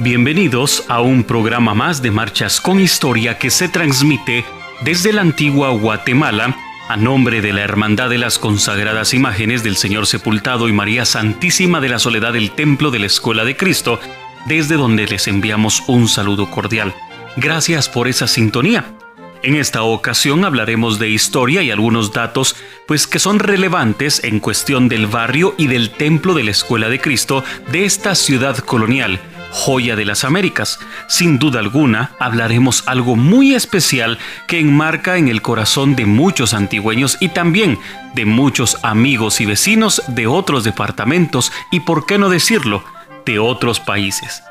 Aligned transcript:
Bienvenidos 0.00 0.84
a 0.86 1.00
un 1.00 1.24
programa 1.24 1.74
más 1.74 2.00
de 2.02 2.12
Marchas 2.12 2.60
con 2.60 2.78
Historia 2.78 3.36
que 3.36 3.50
se 3.50 3.68
transmite 3.68 4.44
desde 4.82 5.12
la 5.12 5.22
antigua 5.22 5.70
Guatemala 5.70 6.56
a 6.88 6.96
nombre 6.96 7.40
de 7.40 7.52
la 7.52 7.62
Hermandad 7.62 8.08
de 8.08 8.18
las 8.18 8.38
Consagradas 8.38 9.12
Imágenes 9.12 9.64
del 9.64 9.74
Señor 9.74 10.06
Sepultado 10.06 10.68
y 10.68 10.72
María 10.72 11.04
Santísima 11.04 11.80
de 11.80 11.88
la 11.88 11.98
Soledad 11.98 12.34
del 12.34 12.52
Templo 12.52 12.92
de 12.92 13.00
la 13.00 13.06
Escuela 13.06 13.44
de 13.44 13.56
Cristo, 13.56 13.98
desde 14.46 14.76
donde 14.76 15.08
les 15.08 15.26
enviamos 15.26 15.82
un 15.88 16.06
saludo 16.06 16.48
cordial. 16.48 16.94
Gracias 17.36 17.88
por 17.88 18.06
esa 18.06 18.28
sintonía. 18.28 18.94
En 19.42 19.56
esta 19.56 19.82
ocasión 19.82 20.44
hablaremos 20.44 21.00
de 21.00 21.08
historia 21.08 21.64
y 21.64 21.72
algunos 21.72 22.12
datos 22.12 22.54
pues 22.86 23.08
que 23.08 23.18
son 23.18 23.40
relevantes 23.40 24.22
en 24.22 24.38
cuestión 24.38 24.88
del 24.88 25.08
barrio 25.08 25.56
y 25.58 25.66
del 25.66 25.90
templo 25.90 26.34
de 26.34 26.44
la 26.44 26.52
Escuela 26.52 26.88
de 26.88 27.00
Cristo 27.00 27.42
de 27.72 27.84
esta 27.84 28.14
ciudad 28.14 28.58
colonial 28.58 29.20
joya 29.50 29.96
de 29.96 30.04
las 30.04 30.24
Américas. 30.24 30.78
Sin 31.08 31.38
duda 31.38 31.60
alguna, 31.60 32.12
hablaremos 32.18 32.82
algo 32.86 33.16
muy 33.16 33.54
especial 33.54 34.18
que 34.46 34.60
enmarca 34.60 35.16
en 35.16 35.28
el 35.28 35.42
corazón 35.42 35.96
de 35.96 36.06
muchos 36.06 36.54
antigüeños 36.54 37.16
y 37.20 37.28
también 37.28 37.78
de 38.14 38.24
muchos 38.24 38.78
amigos 38.82 39.40
y 39.40 39.46
vecinos 39.46 40.02
de 40.08 40.26
otros 40.26 40.64
departamentos 40.64 41.52
y, 41.70 41.80
por 41.80 42.06
qué 42.06 42.18
no 42.18 42.28
decirlo, 42.28 42.84
de 43.24 43.38
otros 43.38 43.80
países. 43.80 44.42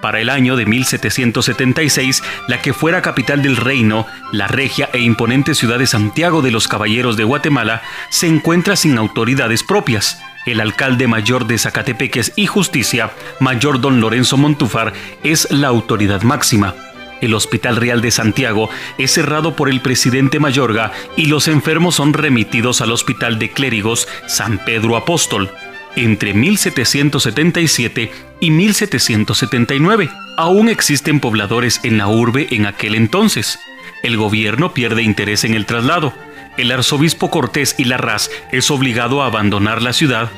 Para 0.00 0.20
el 0.20 0.30
año 0.30 0.54
de 0.54 0.64
1776, 0.64 2.22
la 2.46 2.62
que 2.62 2.72
fuera 2.72 3.02
capital 3.02 3.42
del 3.42 3.56
reino, 3.56 4.06
la 4.30 4.46
regia 4.46 4.88
e 4.92 5.00
imponente 5.00 5.56
ciudad 5.56 5.78
de 5.78 5.88
Santiago 5.88 6.40
de 6.40 6.52
los 6.52 6.68
Caballeros 6.68 7.16
de 7.16 7.24
Guatemala, 7.24 7.82
se 8.10 8.28
encuentra 8.28 8.76
sin 8.76 8.96
autoridades 8.96 9.64
propias 9.64 10.22
el 10.48 10.60
alcalde 10.60 11.06
mayor 11.06 11.46
de 11.46 11.58
Zacatepeques 11.58 12.32
y 12.36 12.46
Justicia, 12.46 13.10
mayor 13.40 13.80
don 13.80 14.00
Lorenzo 14.00 14.36
Montúfar, 14.36 14.92
es 15.22 15.50
la 15.50 15.68
autoridad 15.68 16.22
máxima. 16.22 16.74
El 17.20 17.34
Hospital 17.34 17.76
Real 17.76 18.00
de 18.00 18.10
Santiago 18.10 18.70
es 18.96 19.12
cerrado 19.12 19.56
por 19.56 19.68
el 19.68 19.80
presidente 19.80 20.38
Mayorga 20.38 20.92
y 21.16 21.26
los 21.26 21.48
enfermos 21.48 21.96
son 21.96 22.12
remitidos 22.12 22.80
al 22.80 22.92
Hospital 22.92 23.38
de 23.38 23.50
Clérigos 23.50 24.06
San 24.26 24.58
Pedro 24.64 24.96
Apóstol. 24.96 25.50
Entre 25.96 26.32
1777 26.32 28.12
y 28.40 28.50
1779 28.50 30.10
aún 30.36 30.68
existen 30.68 31.18
pobladores 31.18 31.80
en 31.82 31.98
la 31.98 32.06
urbe 32.06 32.46
en 32.52 32.66
aquel 32.66 32.94
entonces. 32.94 33.58
El 34.04 34.16
gobierno 34.16 34.72
pierde 34.74 35.02
interés 35.02 35.42
en 35.42 35.54
el 35.54 35.66
traslado 35.66 36.14
el 36.58 36.70
arzobispo 36.72 37.30
Cortés 37.30 37.74
y 37.78 37.84
Larraz 37.84 38.30
es 38.52 38.70
obligado 38.70 39.22
a 39.22 39.26
abandonar 39.26 39.80
la 39.80 39.92
ciudad 39.92 40.30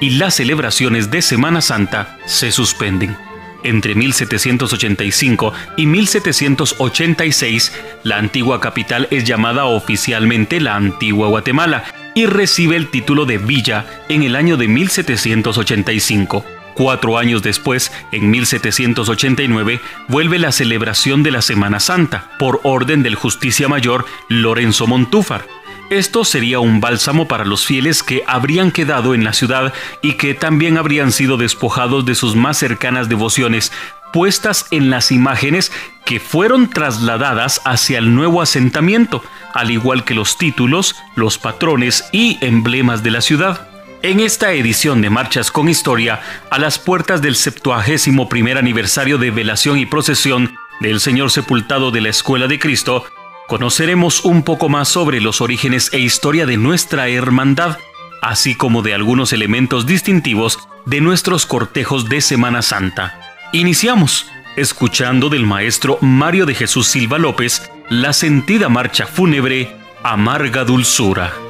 y 0.00 0.10
las 0.10 0.34
celebraciones 0.34 1.10
de 1.10 1.20
Semana 1.20 1.60
Santa 1.60 2.18
se 2.24 2.52
suspenden. 2.52 3.16
Entre 3.64 3.94
1785 3.94 5.52
y 5.76 5.86
1786, 5.86 7.72
la 8.02 8.18
antigua 8.18 8.60
capital 8.60 9.08
es 9.10 9.24
llamada 9.24 9.64
oficialmente 9.64 10.60
la 10.60 10.76
Antigua 10.76 11.28
Guatemala 11.28 11.84
y 12.14 12.26
recibe 12.26 12.76
el 12.76 12.90
título 12.90 13.24
de 13.24 13.38
villa 13.38 13.86
en 14.08 14.22
el 14.22 14.36
año 14.36 14.56
de 14.56 14.68
1785. 14.68 16.44
Cuatro 16.74 17.18
años 17.18 17.42
después, 17.42 17.92
en 18.12 18.30
1789, 18.30 19.80
vuelve 20.08 20.38
la 20.38 20.52
celebración 20.52 21.22
de 21.22 21.30
la 21.30 21.40
Semana 21.40 21.78
Santa, 21.80 22.32
por 22.38 22.60
orden 22.64 23.02
del 23.02 23.14
Justicia 23.14 23.68
Mayor 23.68 24.04
Lorenzo 24.28 24.86
Montúfar. 24.86 25.46
Esto 25.94 26.24
sería 26.24 26.58
un 26.58 26.80
bálsamo 26.80 27.28
para 27.28 27.44
los 27.44 27.66
fieles 27.66 28.02
que 28.02 28.24
habrían 28.26 28.72
quedado 28.72 29.14
en 29.14 29.22
la 29.22 29.32
ciudad 29.32 29.72
y 30.02 30.14
que 30.14 30.34
también 30.34 30.76
habrían 30.76 31.12
sido 31.12 31.36
despojados 31.36 32.04
de 32.04 32.16
sus 32.16 32.34
más 32.34 32.56
cercanas 32.56 33.08
devociones, 33.08 33.70
puestas 34.12 34.66
en 34.72 34.90
las 34.90 35.12
imágenes 35.12 35.70
que 36.04 36.18
fueron 36.18 36.68
trasladadas 36.68 37.60
hacia 37.64 37.98
el 37.98 38.12
nuevo 38.12 38.42
asentamiento, 38.42 39.22
al 39.52 39.70
igual 39.70 40.02
que 40.02 40.14
los 40.14 40.36
títulos, 40.36 40.96
los 41.14 41.38
patrones 41.38 42.08
y 42.10 42.38
emblemas 42.40 43.04
de 43.04 43.12
la 43.12 43.20
ciudad. 43.20 43.68
En 44.02 44.18
esta 44.18 44.52
edición 44.52 45.00
de 45.00 45.10
Marchas 45.10 45.52
con 45.52 45.68
Historia, 45.68 46.20
a 46.50 46.58
las 46.58 46.80
puertas 46.80 47.22
del 47.22 47.36
71 47.36 48.28
primer 48.28 48.58
aniversario 48.58 49.16
de 49.16 49.30
velación 49.30 49.78
y 49.78 49.86
procesión 49.86 50.56
del 50.80 50.98
Señor 50.98 51.30
Sepultado 51.30 51.92
de 51.92 52.00
la 52.00 52.08
Escuela 52.08 52.48
de 52.48 52.58
Cristo, 52.58 53.04
conoceremos 53.46 54.24
un 54.24 54.42
poco 54.42 54.68
más 54.68 54.88
sobre 54.88 55.20
los 55.20 55.40
orígenes 55.40 55.92
e 55.92 55.98
historia 55.98 56.46
de 56.46 56.56
nuestra 56.56 57.08
hermandad, 57.08 57.78
así 58.22 58.54
como 58.54 58.82
de 58.82 58.94
algunos 58.94 59.32
elementos 59.32 59.86
distintivos 59.86 60.58
de 60.86 61.00
nuestros 61.00 61.46
cortejos 61.46 62.08
de 62.08 62.20
Semana 62.20 62.62
Santa. 62.62 63.20
Iniciamos 63.52 64.26
escuchando 64.56 65.28
del 65.28 65.46
maestro 65.46 65.98
Mario 66.00 66.46
de 66.46 66.54
Jesús 66.54 66.88
Silva 66.88 67.18
López 67.18 67.70
la 67.90 68.12
sentida 68.12 68.68
marcha 68.68 69.06
fúnebre 69.06 69.76
Amarga 70.02 70.64
Dulzura. 70.64 71.43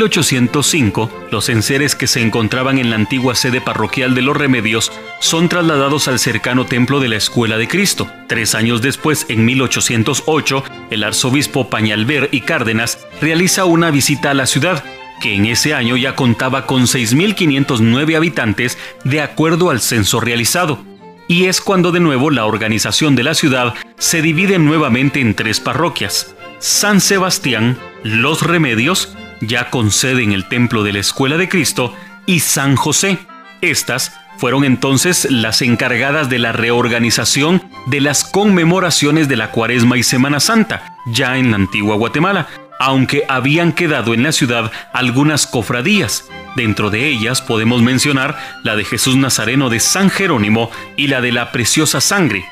1805, 0.00 1.28
los 1.30 1.50
enseres 1.50 1.94
que 1.94 2.06
se 2.06 2.22
encontraban 2.22 2.78
en 2.78 2.88
la 2.88 2.96
antigua 2.96 3.34
sede 3.34 3.60
parroquial 3.60 4.14
de 4.14 4.22
los 4.22 4.34
Remedios 4.34 4.90
son 5.20 5.50
trasladados 5.50 6.08
al 6.08 6.18
cercano 6.18 6.64
templo 6.64 7.00
de 7.00 7.08
la 7.08 7.16
Escuela 7.16 7.58
de 7.58 7.68
Cristo. 7.68 8.10
Tres 8.26 8.54
años 8.54 8.80
después, 8.80 9.26
en 9.28 9.44
1808, 9.44 10.64
el 10.90 11.04
arzobispo 11.04 11.68
Pañalver 11.68 12.30
y 12.32 12.40
Cárdenas 12.40 13.06
realiza 13.20 13.66
una 13.66 13.90
visita 13.90 14.30
a 14.30 14.34
la 14.34 14.46
ciudad, 14.46 14.82
que 15.20 15.34
en 15.34 15.44
ese 15.44 15.74
año 15.74 15.98
ya 15.98 16.16
contaba 16.16 16.64
con 16.64 16.84
6.509 16.84 18.16
habitantes 18.16 18.78
de 19.04 19.20
acuerdo 19.20 19.68
al 19.68 19.82
censo 19.82 20.18
realizado. 20.18 20.82
Y 21.28 21.44
es 21.44 21.60
cuando 21.60 21.92
de 21.92 22.00
nuevo 22.00 22.30
la 22.30 22.46
organización 22.46 23.16
de 23.16 23.24
la 23.24 23.34
ciudad 23.34 23.74
se 23.98 24.22
divide 24.22 24.58
nuevamente 24.58 25.20
en 25.20 25.34
tres 25.34 25.60
parroquias. 25.60 26.34
San 26.58 27.02
Sebastián, 27.02 27.76
Los 28.02 28.42
Remedios 28.42 29.14
ya 29.40 29.70
con 29.70 29.90
sede 29.90 30.22
en 30.22 30.32
el 30.32 30.48
templo 30.48 30.82
de 30.82 30.92
la 30.92 31.00
Escuela 31.00 31.36
de 31.36 31.48
Cristo, 31.48 31.94
y 32.26 32.40
San 32.40 32.76
José. 32.76 33.18
Estas 33.60 34.12
fueron 34.38 34.64
entonces 34.64 35.26
las 35.30 35.62
encargadas 35.62 36.30
de 36.30 36.38
la 36.38 36.52
reorganización 36.52 37.62
de 37.86 38.00
las 38.00 38.24
conmemoraciones 38.24 39.28
de 39.28 39.36
la 39.36 39.50
Cuaresma 39.50 39.98
y 39.98 40.02
Semana 40.02 40.40
Santa, 40.40 40.96
ya 41.06 41.36
en 41.36 41.50
la 41.50 41.56
antigua 41.56 41.96
Guatemala, 41.96 42.46
aunque 42.78 43.24
habían 43.28 43.72
quedado 43.72 44.14
en 44.14 44.22
la 44.22 44.32
ciudad 44.32 44.72
algunas 44.94 45.46
cofradías. 45.46 46.28
Dentro 46.56 46.90
de 46.90 47.08
ellas 47.08 47.42
podemos 47.42 47.82
mencionar 47.82 48.38
la 48.64 48.76
de 48.76 48.84
Jesús 48.84 49.16
Nazareno 49.16 49.68
de 49.68 49.80
San 49.80 50.08
Jerónimo 50.08 50.70
y 50.96 51.08
la 51.08 51.20
de 51.20 51.32
la 51.32 51.52
Preciosa 51.52 52.00
Sangre, 52.00 52.44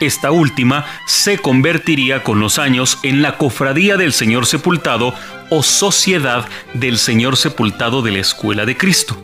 esta 0.00 0.30
última 0.30 0.84
se 1.06 1.38
convertiría 1.38 2.22
con 2.22 2.40
los 2.40 2.58
años 2.58 2.98
en 3.02 3.22
la 3.22 3.38
Cofradía 3.38 3.96
del 3.96 4.12
Señor 4.12 4.46
Sepultado 4.46 5.14
o 5.50 5.62
Sociedad 5.62 6.46
del 6.74 6.98
Señor 6.98 7.36
Sepultado 7.36 8.02
de 8.02 8.12
la 8.12 8.18
Escuela 8.18 8.64
de 8.64 8.76
Cristo. 8.76 9.22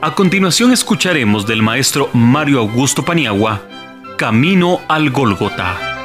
A 0.00 0.14
continuación 0.14 0.72
escucharemos 0.72 1.46
del 1.46 1.62
maestro 1.62 2.08
Mario 2.12 2.60
Augusto 2.60 3.04
Paniagua, 3.04 3.62
Camino 4.16 4.80
al 4.88 5.10
Golgota. 5.10 5.97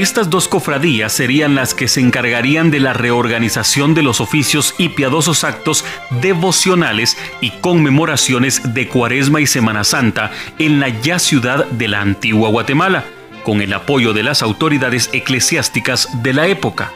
Estas 0.00 0.30
dos 0.30 0.48
cofradías 0.48 1.12
serían 1.12 1.54
las 1.54 1.74
que 1.74 1.86
se 1.86 2.00
encargarían 2.00 2.70
de 2.70 2.80
la 2.80 2.94
reorganización 2.94 3.92
de 3.92 4.02
los 4.02 4.22
oficios 4.22 4.74
y 4.78 4.88
piadosos 4.88 5.44
actos 5.44 5.84
devocionales 6.22 7.18
y 7.42 7.50
conmemoraciones 7.50 8.72
de 8.72 8.88
Cuaresma 8.88 9.42
y 9.42 9.46
Semana 9.46 9.84
Santa 9.84 10.30
en 10.58 10.80
la 10.80 10.88
ya 10.88 11.18
ciudad 11.18 11.66
de 11.66 11.86
la 11.86 12.00
antigua 12.00 12.48
Guatemala, 12.48 13.04
con 13.44 13.60
el 13.60 13.74
apoyo 13.74 14.14
de 14.14 14.22
las 14.22 14.40
autoridades 14.40 15.10
eclesiásticas 15.12 16.08
de 16.22 16.32
la 16.32 16.46
época. 16.46 16.94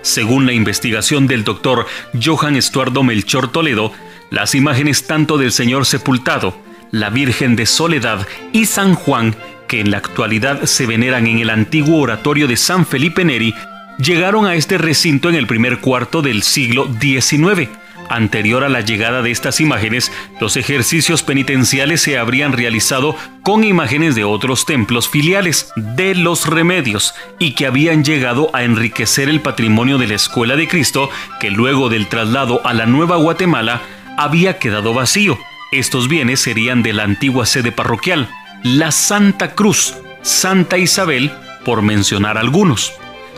Según 0.00 0.44
la 0.44 0.52
investigación 0.52 1.28
del 1.28 1.44
doctor 1.44 1.86
Johan 2.20 2.56
Estuardo 2.56 3.04
Melchor 3.04 3.52
Toledo, 3.52 3.92
las 4.30 4.56
imágenes 4.56 5.06
tanto 5.06 5.38
del 5.38 5.52
Señor 5.52 5.86
sepultado, 5.86 6.58
la 6.90 7.08
Virgen 7.08 7.54
de 7.54 7.66
Soledad 7.66 8.26
y 8.52 8.66
San 8.66 8.96
Juan 8.96 9.36
que 9.72 9.80
en 9.80 9.90
la 9.90 9.96
actualidad 9.96 10.64
se 10.64 10.84
veneran 10.84 11.26
en 11.26 11.38
el 11.38 11.48
antiguo 11.48 12.02
oratorio 12.02 12.46
de 12.46 12.58
San 12.58 12.84
Felipe 12.84 13.24
Neri, 13.24 13.54
llegaron 13.96 14.44
a 14.44 14.54
este 14.54 14.76
recinto 14.76 15.30
en 15.30 15.34
el 15.34 15.46
primer 15.46 15.78
cuarto 15.78 16.20
del 16.20 16.42
siglo 16.42 16.90
XIX. 17.00 17.70
Anterior 18.10 18.64
a 18.64 18.68
la 18.68 18.82
llegada 18.82 19.22
de 19.22 19.30
estas 19.30 19.60
imágenes, 19.60 20.12
los 20.42 20.58
ejercicios 20.58 21.22
penitenciales 21.22 22.02
se 22.02 22.18
habrían 22.18 22.52
realizado 22.52 23.16
con 23.42 23.64
imágenes 23.64 24.14
de 24.14 24.24
otros 24.24 24.66
templos 24.66 25.08
filiales 25.08 25.72
de 25.74 26.14
los 26.16 26.46
remedios 26.46 27.14
y 27.38 27.52
que 27.52 27.64
habían 27.64 28.04
llegado 28.04 28.50
a 28.52 28.64
enriquecer 28.64 29.30
el 29.30 29.40
patrimonio 29.40 29.96
de 29.96 30.08
la 30.08 30.16
Escuela 30.16 30.54
de 30.54 30.68
Cristo, 30.68 31.08
que 31.40 31.50
luego 31.50 31.88
del 31.88 32.08
traslado 32.08 32.60
a 32.66 32.74
la 32.74 32.84
Nueva 32.84 33.16
Guatemala 33.16 33.80
había 34.18 34.58
quedado 34.58 34.92
vacío. 34.92 35.38
Estos 35.70 36.08
bienes 36.08 36.40
serían 36.40 36.82
de 36.82 36.92
la 36.92 37.04
antigua 37.04 37.46
sede 37.46 37.72
parroquial, 37.72 38.28
la 38.62 38.92
Santa 38.92 39.54
Cruz, 39.54 39.94
Santa 40.22 40.78
Isabel, 40.78 41.32
por 41.64 41.82
mencionar 41.82 42.38
algunos, 42.38 42.92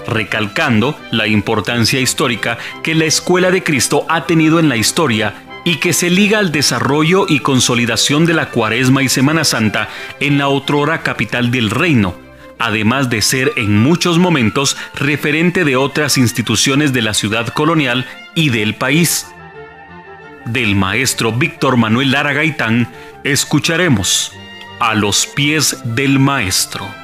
recalcando 0.06 0.98
la 1.10 1.26
importancia 1.26 1.98
histórica 1.98 2.58
que 2.82 2.94
la 2.94 3.06
Escuela 3.06 3.50
de 3.50 3.62
Cristo 3.62 4.04
ha 4.08 4.26
tenido 4.26 4.60
en 4.60 4.68
la 4.68 4.76
historia 4.76 5.34
y 5.64 5.76
que 5.76 5.94
se 5.94 6.10
liga 6.10 6.40
al 6.40 6.52
desarrollo 6.52 7.24
y 7.26 7.40
consolidación 7.40 8.26
de 8.26 8.34
la 8.34 8.50
Cuaresma 8.50 9.02
y 9.02 9.08
Semana 9.08 9.44
Santa 9.44 9.88
en 10.20 10.37
la 10.37 10.48
otrora 10.48 11.02
capital 11.02 11.50
del 11.50 11.70
reino, 11.70 12.14
además 12.58 13.08
de 13.08 13.22
ser 13.22 13.52
en 13.56 13.78
muchos 13.78 14.18
momentos 14.18 14.76
referente 14.94 15.64
de 15.64 15.76
otras 15.76 16.18
instituciones 16.18 16.92
de 16.92 17.00
la 17.00 17.14
ciudad 17.14 17.48
colonial 17.48 18.06
y 18.34 18.50
del 18.50 18.74
país. 18.74 19.26
Del 20.44 20.76
maestro 20.76 21.32
Víctor 21.32 21.78
Manuel 21.78 22.10
Lara 22.10 22.34
Gaitán 22.34 22.92
escucharemos 23.24 24.32
a 24.85 24.94
los 24.94 25.27
pies 25.27 25.79
del 25.97 26.18
Maestro. 26.18 27.03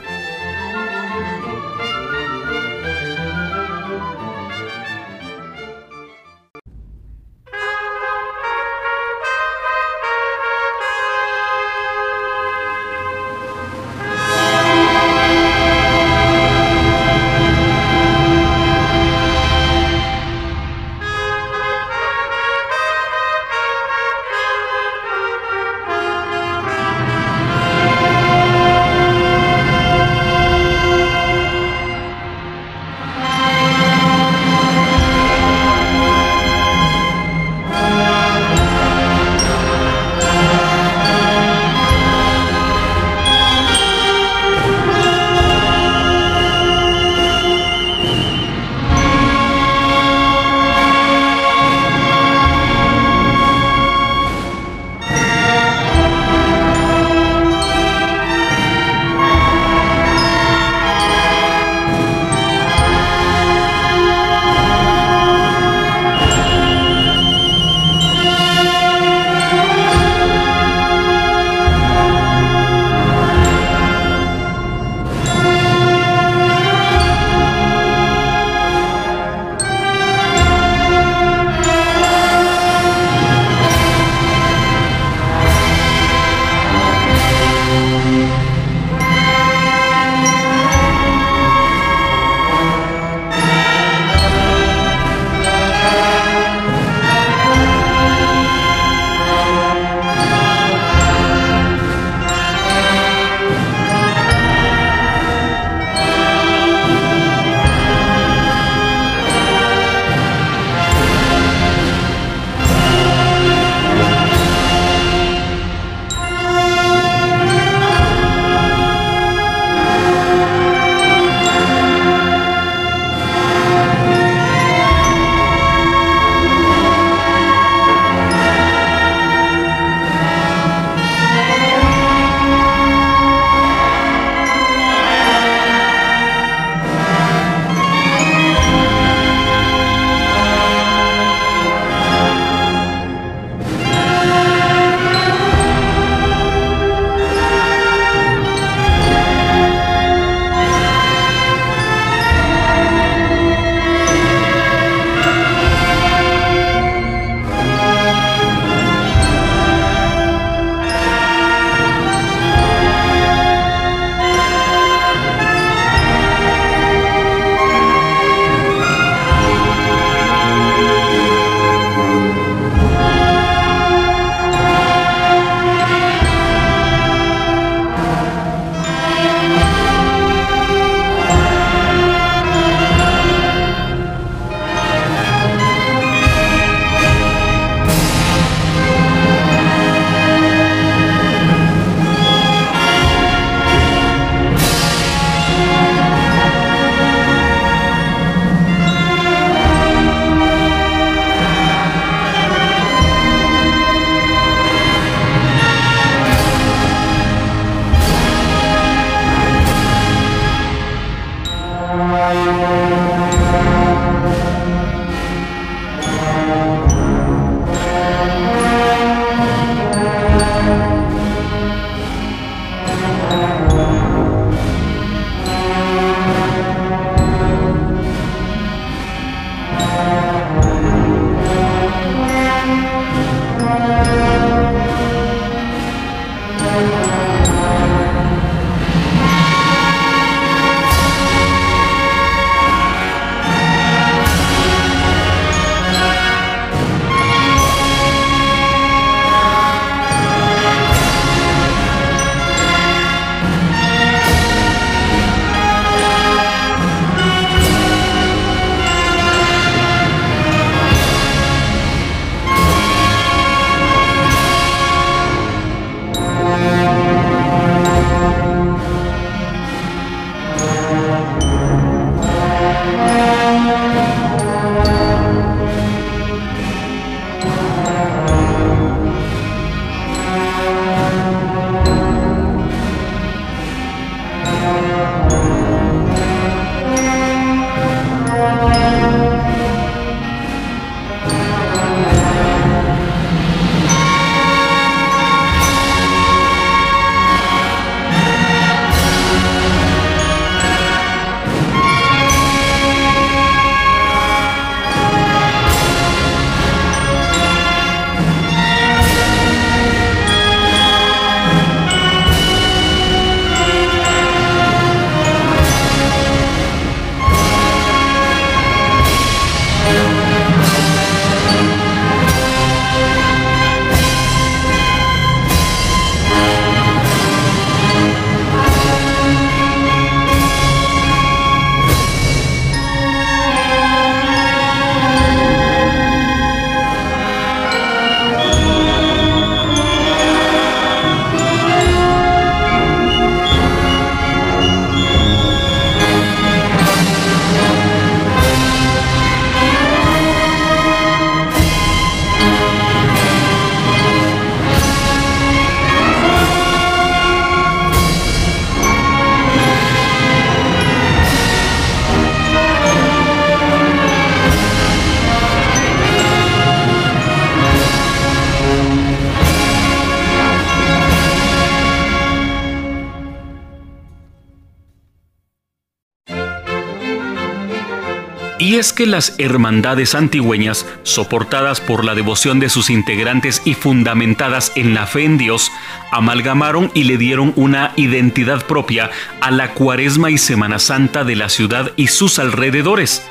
Es 378.80 378.94
que 378.94 379.06
las 379.06 379.34
hermandades 379.36 380.14
antigüeñas, 380.14 380.86
soportadas 381.02 381.82
por 381.82 382.04
la 382.04 382.14
devoción 382.14 382.60
de 382.60 382.70
sus 382.70 382.88
integrantes 382.88 383.60
y 383.66 383.74
fundamentadas 383.74 384.72
en 384.74 384.94
la 384.94 385.06
fe 385.06 385.24
en 385.24 385.36
Dios, 385.36 385.70
amalgamaron 386.10 386.90
y 386.94 387.04
le 387.04 387.18
dieron 387.18 387.52
una 387.56 387.92
identidad 387.96 388.66
propia 388.66 389.10
a 389.42 389.50
la 389.50 389.74
cuaresma 389.74 390.30
y 390.30 390.38
Semana 390.38 390.78
Santa 390.78 391.24
de 391.24 391.36
la 391.36 391.50
ciudad 391.50 391.92
y 391.96 392.06
sus 392.06 392.38
alrededores. 392.38 393.22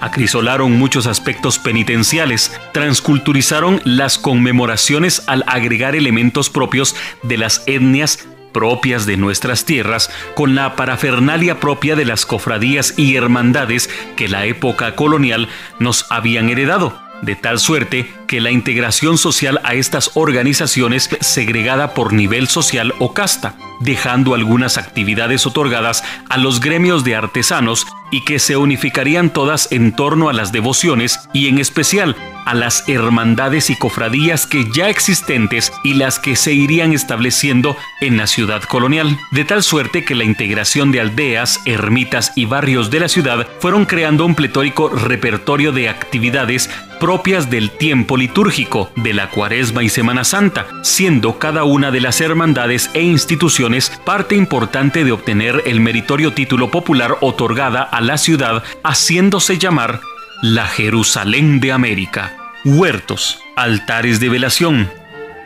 Acrisolaron 0.00 0.72
muchos 0.78 1.06
aspectos 1.06 1.58
penitenciales, 1.58 2.58
transculturizaron 2.72 3.82
las 3.84 4.16
conmemoraciones 4.16 5.22
al 5.26 5.44
agregar 5.46 5.94
elementos 5.94 6.48
propios 6.48 6.96
de 7.22 7.36
las 7.36 7.62
etnias 7.66 8.26
propias 8.54 9.04
de 9.04 9.18
nuestras 9.18 9.66
tierras 9.66 10.10
con 10.34 10.54
la 10.54 10.76
parafernalia 10.76 11.60
propia 11.60 11.96
de 11.96 12.06
las 12.06 12.24
cofradías 12.24 12.94
y 12.96 13.16
hermandades 13.16 13.90
que 14.16 14.28
la 14.28 14.46
época 14.46 14.94
colonial 14.94 15.48
nos 15.78 16.10
habían 16.10 16.48
heredado, 16.48 17.03
de 17.22 17.36
tal 17.36 17.58
suerte 17.58 18.12
que 18.26 18.40
la 18.40 18.50
integración 18.50 19.18
social 19.18 19.60
a 19.64 19.74
estas 19.74 20.10
organizaciones 20.14 21.08
segregada 21.20 21.94
por 21.94 22.12
nivel 22.12 22.48
social 22.48 22.94
o 22.98 23.14
casta, 23.14 23.54
dejando 23.80 24.34
algunas 24.34 24.78
actividades 24.78 25.46
otorgadas 25.46 26.04
a 26.28 26.36
los 26.36 26.60
gremios 26.60 27.04
de 27.04 27.16
artesanos 27.16 27.86
y 28.10 28.24
que 28.24 28.38
se 28.38 28.56
unificarían 28.56 29.32
todas 29.32 29.72
en 29.72 29.94
torno 29.94 30.28
a 30.28 30.32
las 30.32 30.52
devociones 30.52 31.18
y 31.32 31.48
en 31.48 31.58
especial 31.58 32.16
a 32.44 32.54
las 32.54 32.88
hermandades 32.88 33.70
y 33.70 33.76
cofradías 33.76 34.46
que 34.46 34.66
ya 34.70 34.88
existentes 34.88 35.72
y 35.82 35.94
las 35.94 36.18
que 36.18 36.36
se 36.36 36.52
irían 36.52 36.92
estableciendo 36.92 37.76
en 38.00 38.16
la 38.16 38.26
ciudad 38.26 38.62
colonial, 38.62 39.18
de 39.30 39.44
tal 39.44 39.62
suerte 39.62 40.04
que 40.04 40.14
la 40.14 40.24
integración 40.24 40.92
de 40.92 41.00
aldeas, 41.00 41.60
ermitas 41.64 42.32
y 42.36 42.44
barrios 42.44 42.90
de 42.90 43.00
la 43.00 43.08
ciudad 43.08 43.48
fueron 43.60 43.86
creando 43.86 44.26
un 44.26 44.34
pletórico 44.34 44.88
repertorio 44.88 45.72
de 45.72 45.88
actividades 45.88 46.70
propias 47.04 47.50
del 47.50 47.70
tiempo 47.70 48.16
litúrgico 48.16 48.90
de 48.96 49.12
la 49.12 49.28
Cuaresma 49.28 49.82
y 49.82 49.90
Semana 49.90 50.24
Santa, 50.24 50.66
siendo 50.80 51.38
cada 51.38 51.64
una 51.64 51.90
de 51.90 52.00
las 52.00 52.18
hermandades 52.22 52.88
e 52.94 53.02
instituciones 53.02 53.92
parte 54.06 54.36
importante 54.36 55.04
de 55.04 55.12
obtener 55.12 55.64
el 55.66 55.80
meritorio 55.80 56.32
título 56.32 56.70
popular 56.70 57.18
otorgada 57.20 57.82
a 57.82 58.00
la 58.00 58.16
ciudad, 58.16 58.62
haciéndose 58.82 59.58
llamar 59.58 60.00
la 60.40 60.66
Jerusalén 60.66 61.60
de 61.60 61.72
América. 61.72 62.54
Huertos, 62.64 63.38
altares 63.54 64.18
de 64.18 64.30
velación, 64.30 64.90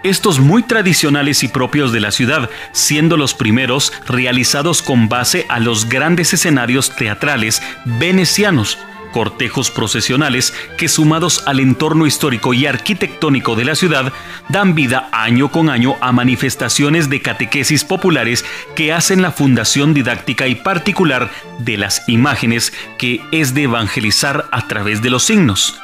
estos 0.04 0.38
muy 0.38 0.62
tradicionales 0.62 1.42
y 1.42 1.48
propios 1.48 1.90
de 1.90 1.98
la 1.98 2.12
ciudad, 2.12 2.48
siendo 2.70 3.16
los 3.16 3.34
primeros 3.34 3.92
realizados 4.06 4.80
con 4.80 5.08
base 5.08 5.44
a 5.48 5.58
los 5.58 5.88
grandes 5.88 6.32
escenarios 6.32 6.94
teatrales 6.94 7.60
venecianos, 7.84 8.78
cortejos 9.18 9.72
procesionales 9.72 10.54
que 10.76 10.86
sumados 10.86 11.42
al 11.44 11.58
entorno 11.58 12.06
histórico 12.06 12.54
y 12.54 12.66
arquitectónico 12.66 13.56
de 13.56 13.64
la 13.64 13.74
ciudad 13.74 14.12
dan 14.48 14.76
vida 14.76 15.08
año 15.10 15.50
con 15.50 15.70
año 15.70 15.96
a 16.00 16.12
manifestaciones 16.12 17.10
de 17.10 17.20
catequesis 17.20 17.82
populares 17.82 18.44
que 18.76 18.92
hacen 18.92 19.20
la 19.20 19.32
fundación 19.32 19.92
didáctica 19.92 20.46
y 20.46 20.54
particular 20.54 21.32
de 21.58 21.78
las 21.78 22.08
imágenes 22.08 22.72
que 22.96 23.20
es 23.32 23.54
de 23.54 23.64
evangelizar 23.64 24.44
a 24.52 24.68
través 24.68 25.02
de 25.02 25.10
los 25.10 25.24
signos. 25.24 25.80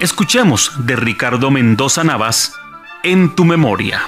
Escuchemos 0.00 0.72
de 0.84 0.96
Ricardo 0.96 1.52
Mendoza 1.52 2.02
Navas 2.02 2.54
en 3.04 3.36
tu 3.36 3.44
memoria. 3.44 4.02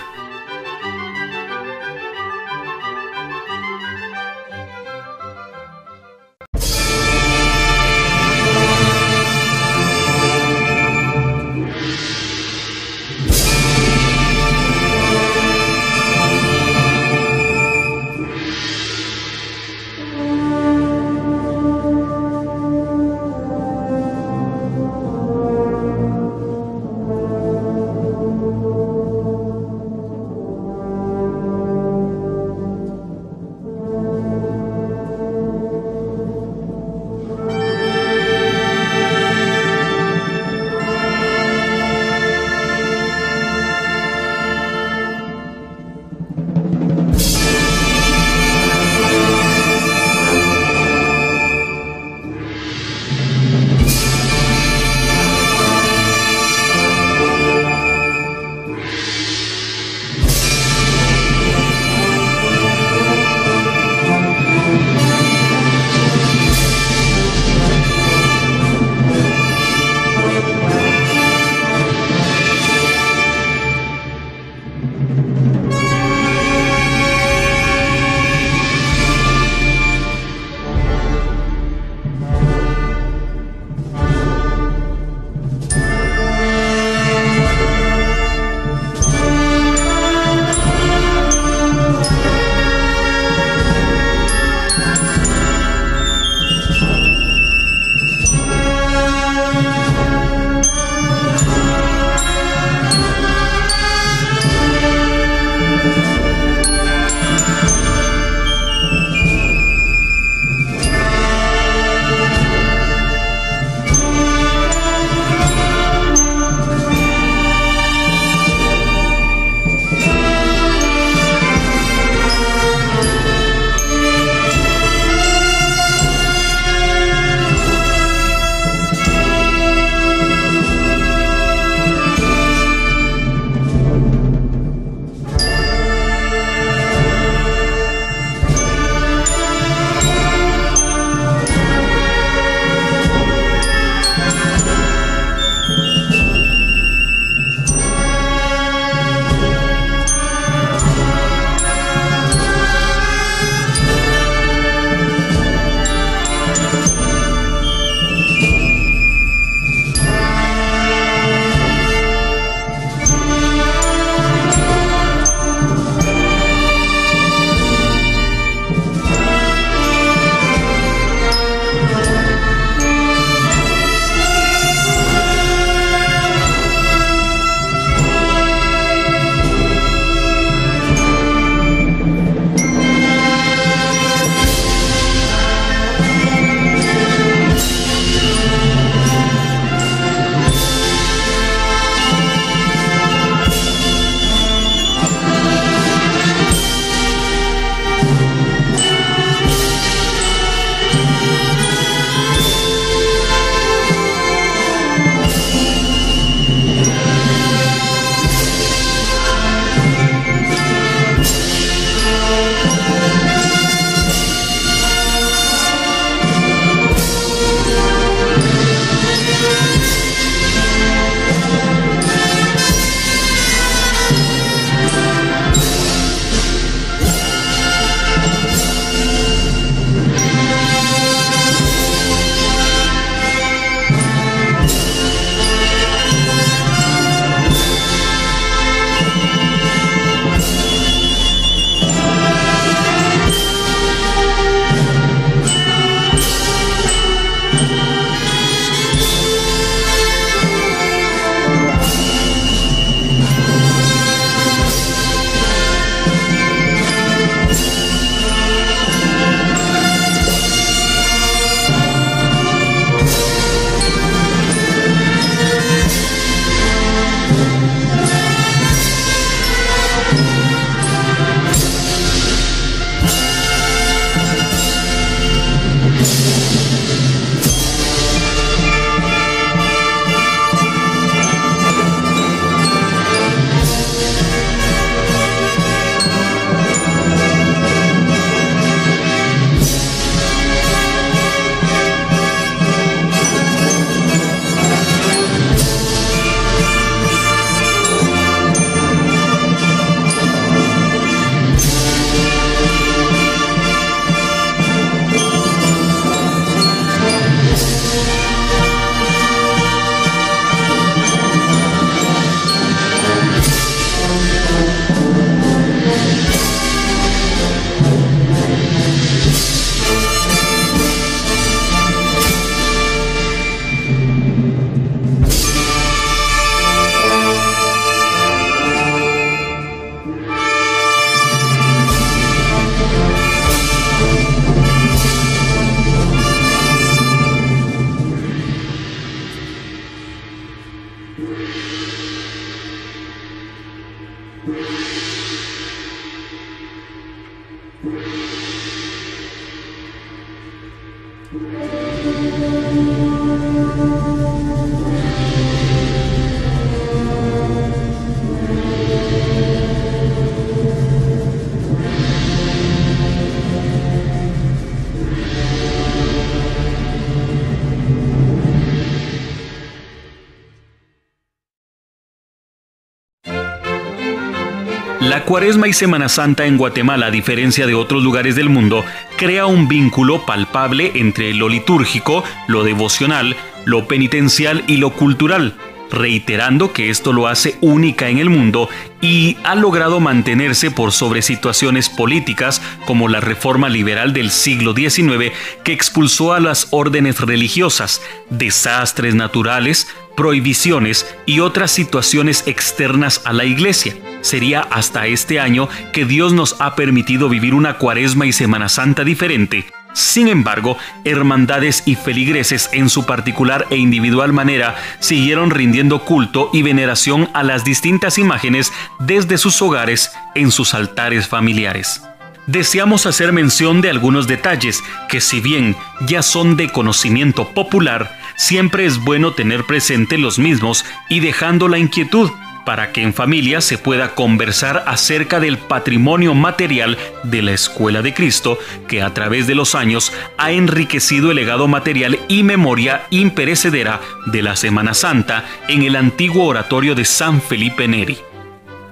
La 375.16 375.24
Cuaresma 375.24 375.66
y 375.66 375.72
Semana 375.72 376.10
Santa 376.10 376.44
en 376.44 376.58
Guatemala, 376.58 377.06
a 377.06 377.10
diferencia 377.10 377.66
de 377.66 377.74
otros 377.74 378.02
lugares 378.02 378.36
del 378.36 378.50
mundo, 378.50 378.84
crea 379.16 379.46
un 379.46 379.66
vínculo 379.66 380.26
palpable 380.26 380.92
entre 380.96 381.32
lo 381.32 381.48
litúrgico, 381.48 382.22
lo 382.48 382.64
devocional, 382.64 383.34
lo 383.64 383.88
penitencial 383.88 384.62
y 384.66 384.76
lo 384.76 384.90
cultural, 384.90 385.54
reiterando 385.90 386.74
que 386.74 386.90
esto 386.90 387.14
lo 387.14 387.28
hace 387.28 387.56
única 387.62 388.10
en 388.10 388.18
el 388.18 388.28
mundo 388.28 388.68
y 389.00 389.38
ha 389.42 389.54
logrado 389.54 390.00
mantenerse 390.00 390.70
por 390.70 390.92
sobre 390.92 391.22
situaciones 391.22 391.88
políticas 391.88 392.60
como 392.84 393.08
la 393.08 393.20
reforma 393.20 393.70
liberal 393.70 394.12
del 394.12 394.30
siglo 394.30 394.74
XIX 394.74 395.32
que 395.64 395.72
expulsó 395.72 396.34
a 396.34 396.40
las 396.40 396.68
órdenes 396.72 397.22
religiosas, 397.22 398.02
desastres 398.28 399.14
naturales, 399.14 399.88
prohibiciones 400.16 401.06
y 401.26 401.40
otras 401.40 401.70
situaciones 401.70 402.44
externas 402.46 403.22
a 403.24 403.32
la 403.32 403.44
iglesia. 403.44 403.94
Sería 404.22 404.60
hasta 404.62 405.06
este 405.06 405.38
año 405.38 405.68
que 405.92 406.04
Dios 406.04 406.32
nos 406.32 406.56
ha 406.60 406.74
permitido 406.74 407.28
vivir 407.28 407.54
una 407.54 407.78
cuaresma 407.78 408.26
y 408.26 408.32
Semana 408.32 408.68
Santa 408.68 409.04
diferente. 409.04 409.66
Sin 409.92 410.28
embargo, 410.28 410.76
hermandades 411.04 411.82
y 411.86 411.94
feligreses 411.94 412.68
en 412.72 412.90
su 412.90 413.06
particular 413.06 413.66
e 413.70 413.76
individual 413.76 414.32
manera 414.32 414.74
siguieron 414.98 415.50
rindiendo 415.50 416.00
culto 416.00 416.50
y 416.52 416.62
veneración 416.62 417.30
a 417.32 417.42
las 417.42 417.64
distintas 417.64 418.18
imágenes 418.18 418.72
desde 418.98 419.38
sus 419.38 419.62
hogares 419.62 420.10
en 420.34 420.50
sus 420.50 420.74
altares 420.74 421.28
familiares 421.28 422.02
deseamos 422.46 423.06
hacer 423.06 423.32
mención 423.32 423.80
de 423.80 423.90
algunos 423.90 424.26
detalles 424.26 424.82
que 425.08 425.20
si 425.20 425.40
bien 425.40 425.76
ya 426.06 426.22
son 426.22 426.56
de 426.56 426.70
conocimiento 426.70 427.48
popular, 427.48 428.18
siempre 428.36 428.86
es 428.86 428.98
bueno 428.98 429.32
tener 429.32 429.64
presente 429.64 430.18
los 430.18 430.38
mismos 430.38 430.84
y 431.08 431.20
dejando 431.20 431.68
la 431.68 431.78
inquietud 431.78 432.30
para 432.66 432.90
que 432.90 433.00
en 433.00 433.14
familia 433.14 433.60
se 433.60 433.78
pueda 433.78 434.16
conversar 434.16 434.82
acerca 434.88 435.38
del 435.38 435.56
patrimonio 435.56 436.34
material 436.34 436.98
de 437.22 437.40
la 437.40 437.52
Escuela 437.52 438.02
de 438.02 438.12
Cristo, 438.12 438.58
que 438.88 439.02
a 439.02 439.14
través 439.14 439.46
de 439.46 439.54
los 439.54 439.76
años 439.76 440.12
ha 440.36 440.50
enriquecido 440.50 441.30
el 441.30 441.36
legado 441.36 441.68
material 441.68 442.18
y 442.26 442.42
memoria 442.42 443.06
imperecedera 443.10 444.00
de 444.26 444.42
la 444.42 444.56
Semana 444.56 444.94
Santa 444.94 445.44
en 445.68 445.84
el 445.84 445.94
antiguo 445.94 446.44
oratorio 446.44 446.96
de 446.96 447.04
San 447.04 447.40
Felipe 447.40 447.86
Neri. 447.86 448.18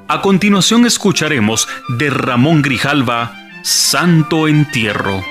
A 0.06 0.20
continuación 0.20 0.86
escucharemos 0.86 1.66
de 1.88 2.10
Ramón 2.10 2.62
Grijalva, 2.62 3.34
Santo 3.64 4.46
Entierro. 4.46 5.24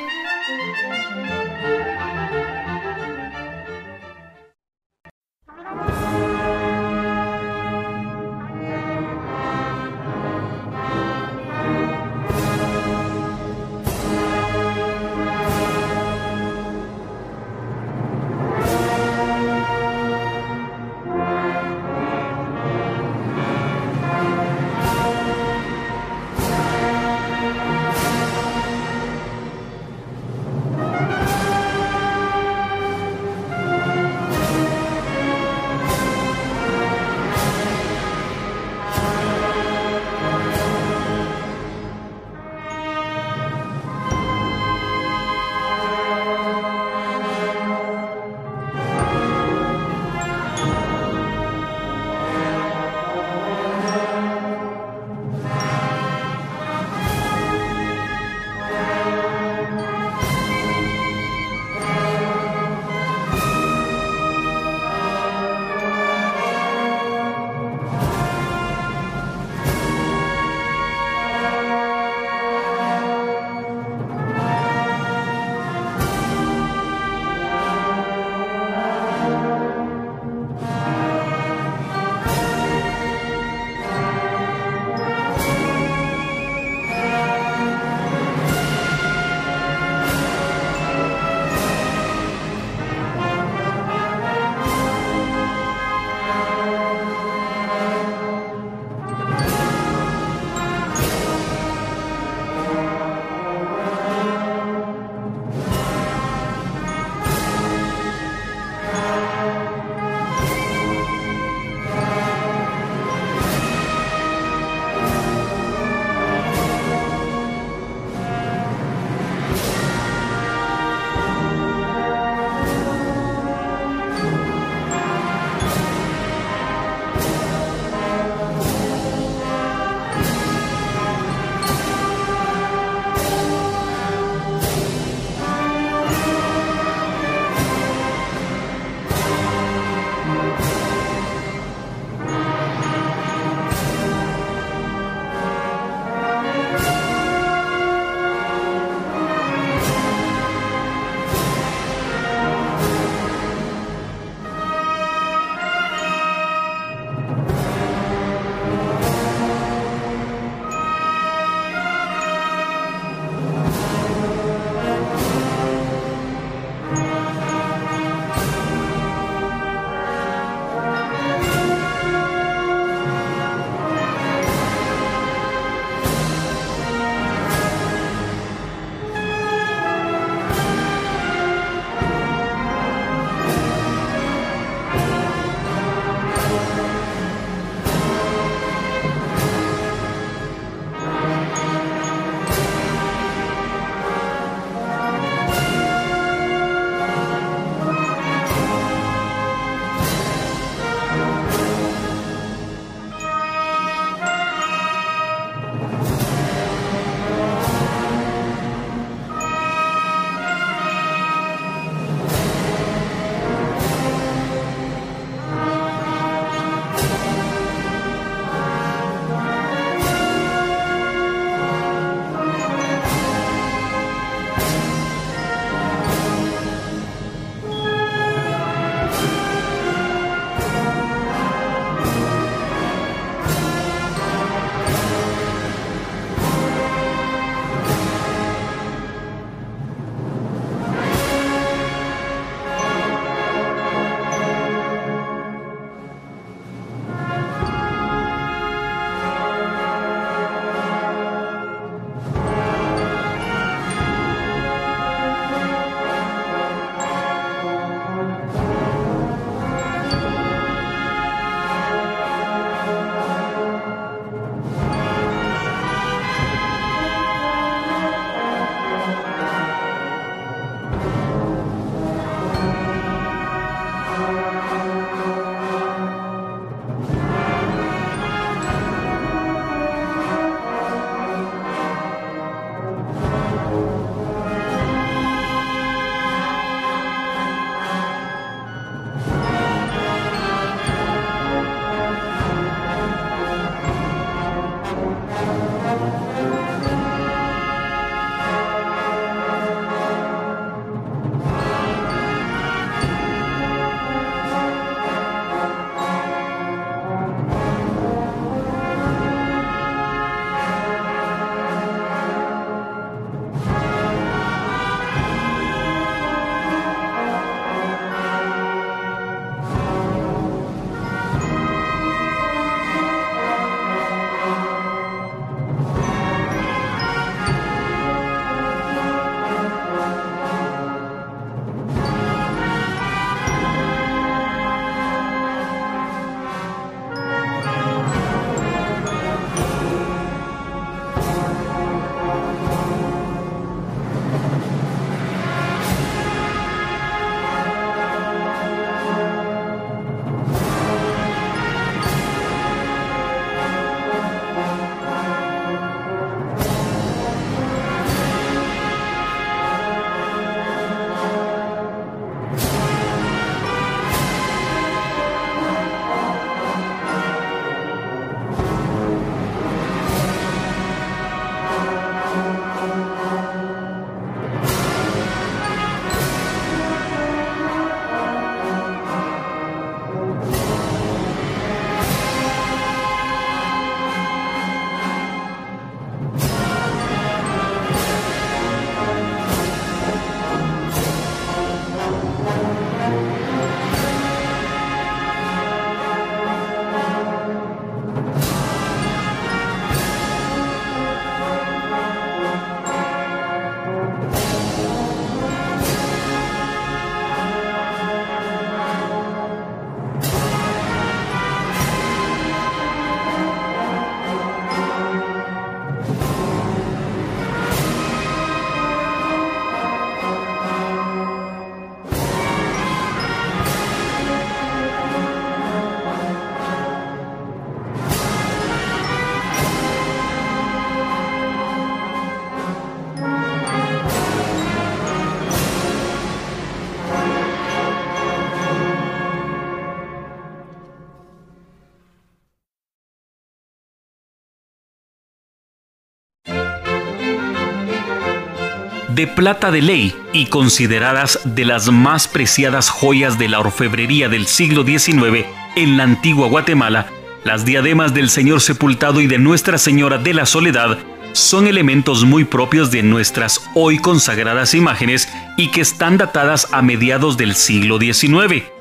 De 449.16 449.28
plata 449.28 449.70
de 449.70 449.82
ley 449.82 450.16
y 450.32 450.48
consideradas 450.48 451.40
de 451.44 451.66
las 451.66 451.92
más 451.92 452.28
preciadas 452.28 452.90
joyas 452.90 453.38
de 453.38 453.48
la 453.48 453.60
orfebrería 453.60 454.30
del 454.30 454.48
siglo 454.48 454.84
XIX 454.84 455.46
en 455.76 455.98
la 455.98 456.04
antigua 456.04 456.48
Guatemala, 456.48 457.08
las 457.44 457.66
diademas 457.66 458.14
del 458.14 458.30
Señor 458.30 458.62
Sepultado 458.62 459.22
y 459.22 459.28
de 459.28 459.38
Nuestra 459.38 459.78
Señora 459.78 460.18
de 460.18 460.34
la 460.34 460.46
Soledad 460.46 460.98
son 461.34 461.68
elementos 461.68 462.26
muy 462.26 462.44
propios 462.44 462.92
de 462.92 463.04
nuestras 463.04 463.70
hoy 463.76 463.98
consagradas 463.98 464.74
imágenes 464.74 465.28
y 465.58 465.70
que 465.70 465.82
están 465.82 466.18
datadas 466.18 466.68
a 466.72 466.82
mediados 466.82 467.38
del 467.38 467.56
siglo 467.56 468.00
XIX 468.00 468.73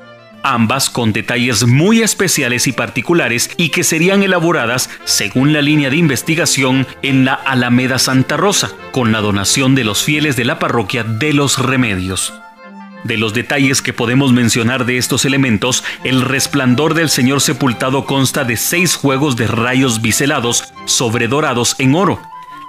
ambas 0.43 0.89
con 0.89 1.13
detalles 1.13 1.65
muy 1.65 2.01
especiales 2.01 2.67
y 2.67 2.73
particulares 2.73 3.49
y 3.57 3.69
que 3.69 3.83
serían 3.83 4.21
elaboradas 4.21 4.89
según 5.05 5.53
la 5.53 5.61
línea 5.61 5.89
de 5.89 5.97
investigación 5.97 6.85
en 7.01 7.25
la 7.25 7.33
Alameda 7.33 7.97
Santa 7.97 8.37
Rosa, 8.37 8.71
con 8.91 9.11
la 9.11 9.21
donación 9.21 9.73
de 9.73 9.83
los 9.83 10.03
fieles 10.03 10.35
de 10.35 10.45
la 10.45 10.59
parroquia 10.59 11.03
de 11.03 11.33
los 11.33 11.57
Remedios. 11.57 12.33
De 13.03 13.17
los 13.17 13.33
detalles 13.33 13.81
que 13.81 13.91
podemos 13.91 14.31
mencionar 14.31 14.85
de 14.85 14.97
estos 14.97 15.25
elementos, 15.25 15.83
el 16.05 16.21
resplandor 16.21 16.93
del 16.93 17.09
Señor 17.09 17.41
sepultado 17.41 18.05
consta 18.05 18.45
de 18.45 18.55
seis 18.55 18.95
juegos 18.95 19.35
de 19.35 19.47
rayos 19.47 20.01
biselados 20.01 20.73
sobredorados 20.85 21.75
en 21.79 21.95
oro, 21.95 22.21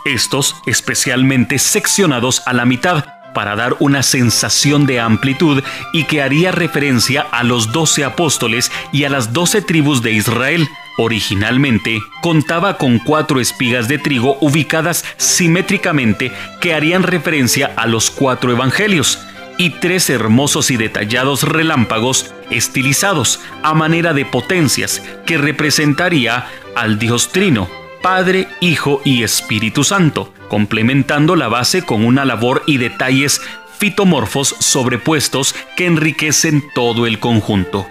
estos 0.04 0.56
especialmente 0.66 1.58
seccionados 1.60 2.42
a 2.46 2.52
la 2.52 2.64
mitad, 2.64 3.04
para 3.34 3.56
dar 3.56 3.76
una 3.80 4.02
sensación 4.02 4.86
de 4.86 5.00
amplitud 5.00 5.62
y 5.92 6.04
que 6.04 6.22
haría 6.22 6.52
referencia 6.52 7.20
a 7.20 7.42
los 7.42 7.72
doce 7.72 8.04
apóstoles 8.04 8.72
y 8.92 9.04
a 9.04 9.10
las 9.10 9.32
doce 9.32 9.60
tribus 9.60 10.00
de 10.02 10.12
Israel. 10.12 10.66
Originalmente 10.96 12.00
contaba 12.22 12.78
con 12.78 13.00
cuatro 13.00 13.40
espigas 13.40 13.88
de 13.88 13.98
trigo 13.98 14.38
ubicadas 14.40 15.04
simétricamente 15.16 16.32
que 16.60 16.72
harían 16.72 17.02
referencia 17.02 17.72
a 17.76 17.86
los 17.86 18.10
cuatro 18.10 18.52
evangelios 18.52 19.18
y 19.58 19.70
tres 19.70 20.10
hermosos 20.10 20.70
y 20.70 20.76
detallados 20.76 21.42
relámpagos 21.42 22.32
estilizados 22.50 23.40
a 23.62 23.74
manera 23.74 24.12
de 24.12 24.24
potencias 24.24 25.02
que 25.26 25.38
representaría 25.38 26.46
al 26.76 26.98
Dios 26.98 27.30
Trino, 27.30 27.68
Padre, 28.04 28.48
Hijo 28.60 29.00
y 29.02 29.22
Espíritu 29.22 29.82
Santo, 29.82 30.30
complementando 30.50 31.36
la 31.36 31.48
base 31.48 31.86
con 31.86 32.04
una 32.04 32.26
labor 32.26 32.62
y 32.66 32.76
detalles 32.76 33.40
fitomorfos 33.78 34.54
sobrepuestos 34.58 35.54
que 35.74 35.86
enriquecen 35.86 36.62
todo 36.74 37.06
el 37.06 37.18
conjunto. 37.18 37.86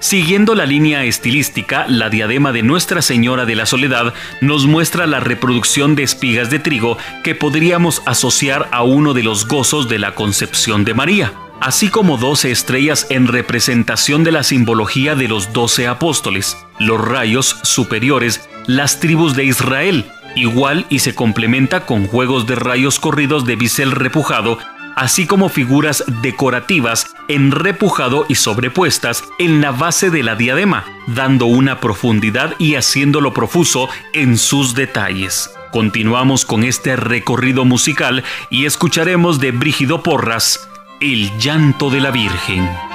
Siguiendo 0.00 0.56
la 0.56 0.66
línea 0.66 1.04
estilística, 1.04 1.86
la 1.86 2.10
diadema 2.10 2.50
de 2.50 2.64
Nuestra 2.64 3.02
Señora 3.02 3.44
de 3.44 3.54
la 3.54 3.66
Soledad 3.66 4.14
nos 4.40 4.66
muestra 4.66 5.06
la 5.06 5.20
reproducción 5.20 5.94
de 5.94 6.02
espigas 6.02 6.50
de 6.50 6.58
trigo 6.58 6.98
que 7.22 7.36
podríamos 7.36 8.02
asociar 8.04 8.68
a 8.72 8.82
uno 8.82 9.14
de 9.14 9.22
los 9.22 9.46
gozos 9.46 9.88
de 9.88 10.00
la 10.00 10.16
concepción 10.16 10.84
de 10.84 10.94
María, 10.94 11.34
así 11.60 11.88
como 11.88 12.16
doce 12.16 12.50
estrellas 12.50 13.06
en 13.10 13.28
representación 13.28 14.24
de 14.24 14.32
la 14.32 14.42
simbología 14.42 15.14
de 15.14 15.28
los 15.28 15.52
doce 15.52 15.86
apóstoles, 15.86 16.56
los 16.80 17.00
rayos 17.00 17.60
superiores 17.62 18.48
las 18.66 19.00
tribus 19.00 19.34
de 19.34 19.44
Israel, 19.44 20.10
igual 20.36 20.86
y 20.88 21.00
se 21.00 21.14
complementa 21.14 21.86
con 21.86 22.06
juegos 22.06 22.46
de 22.46 22.54
rayos 22.54 22.98
corridos 22.98 23.44
de 23.44 23.56
bisel 23.56 23.90
repujado, 23.90 24.58
así 24.96 25.26
como 25.26 25.48
figuras 25.48 26.04
decorativas 26.22 27.14
en 27.28 27.50
repujado 27.50 28.26
y 28.28 28.34
sobrepuestas 28.34 29.24
en 29.38 29.60
la 29.60 29.70
base 29.70 30.10
de 30.10 30.22
la 30.22 30.36
diadema, 30.36 30.84
dando 31.06 31.46
una 31.46 31.80
profundidad 31.80 32.54
y 32.58 32.74
haciéndolo 32.74 33.32
profuso 33.32 33.88
en 34.12 34.38
sus 34.38 34.74
detalles. 34.74 35.50
Continuamos 35.72 36.44
con 36.44 36.64
este 36.64 36.96
recorrido 36.96 37.64
musical 37.64 38.22
y 38.50 38.66
escucharemos 38.66 39.40
de 39.40 39.52
Brígido 39.52 40.02
Porras, 40.02 40.68
El 41.00 41.30
llanto 41.38 41.88
de 41.88 42.00
la 42.00 42.10
Virgen. 42.10 42.91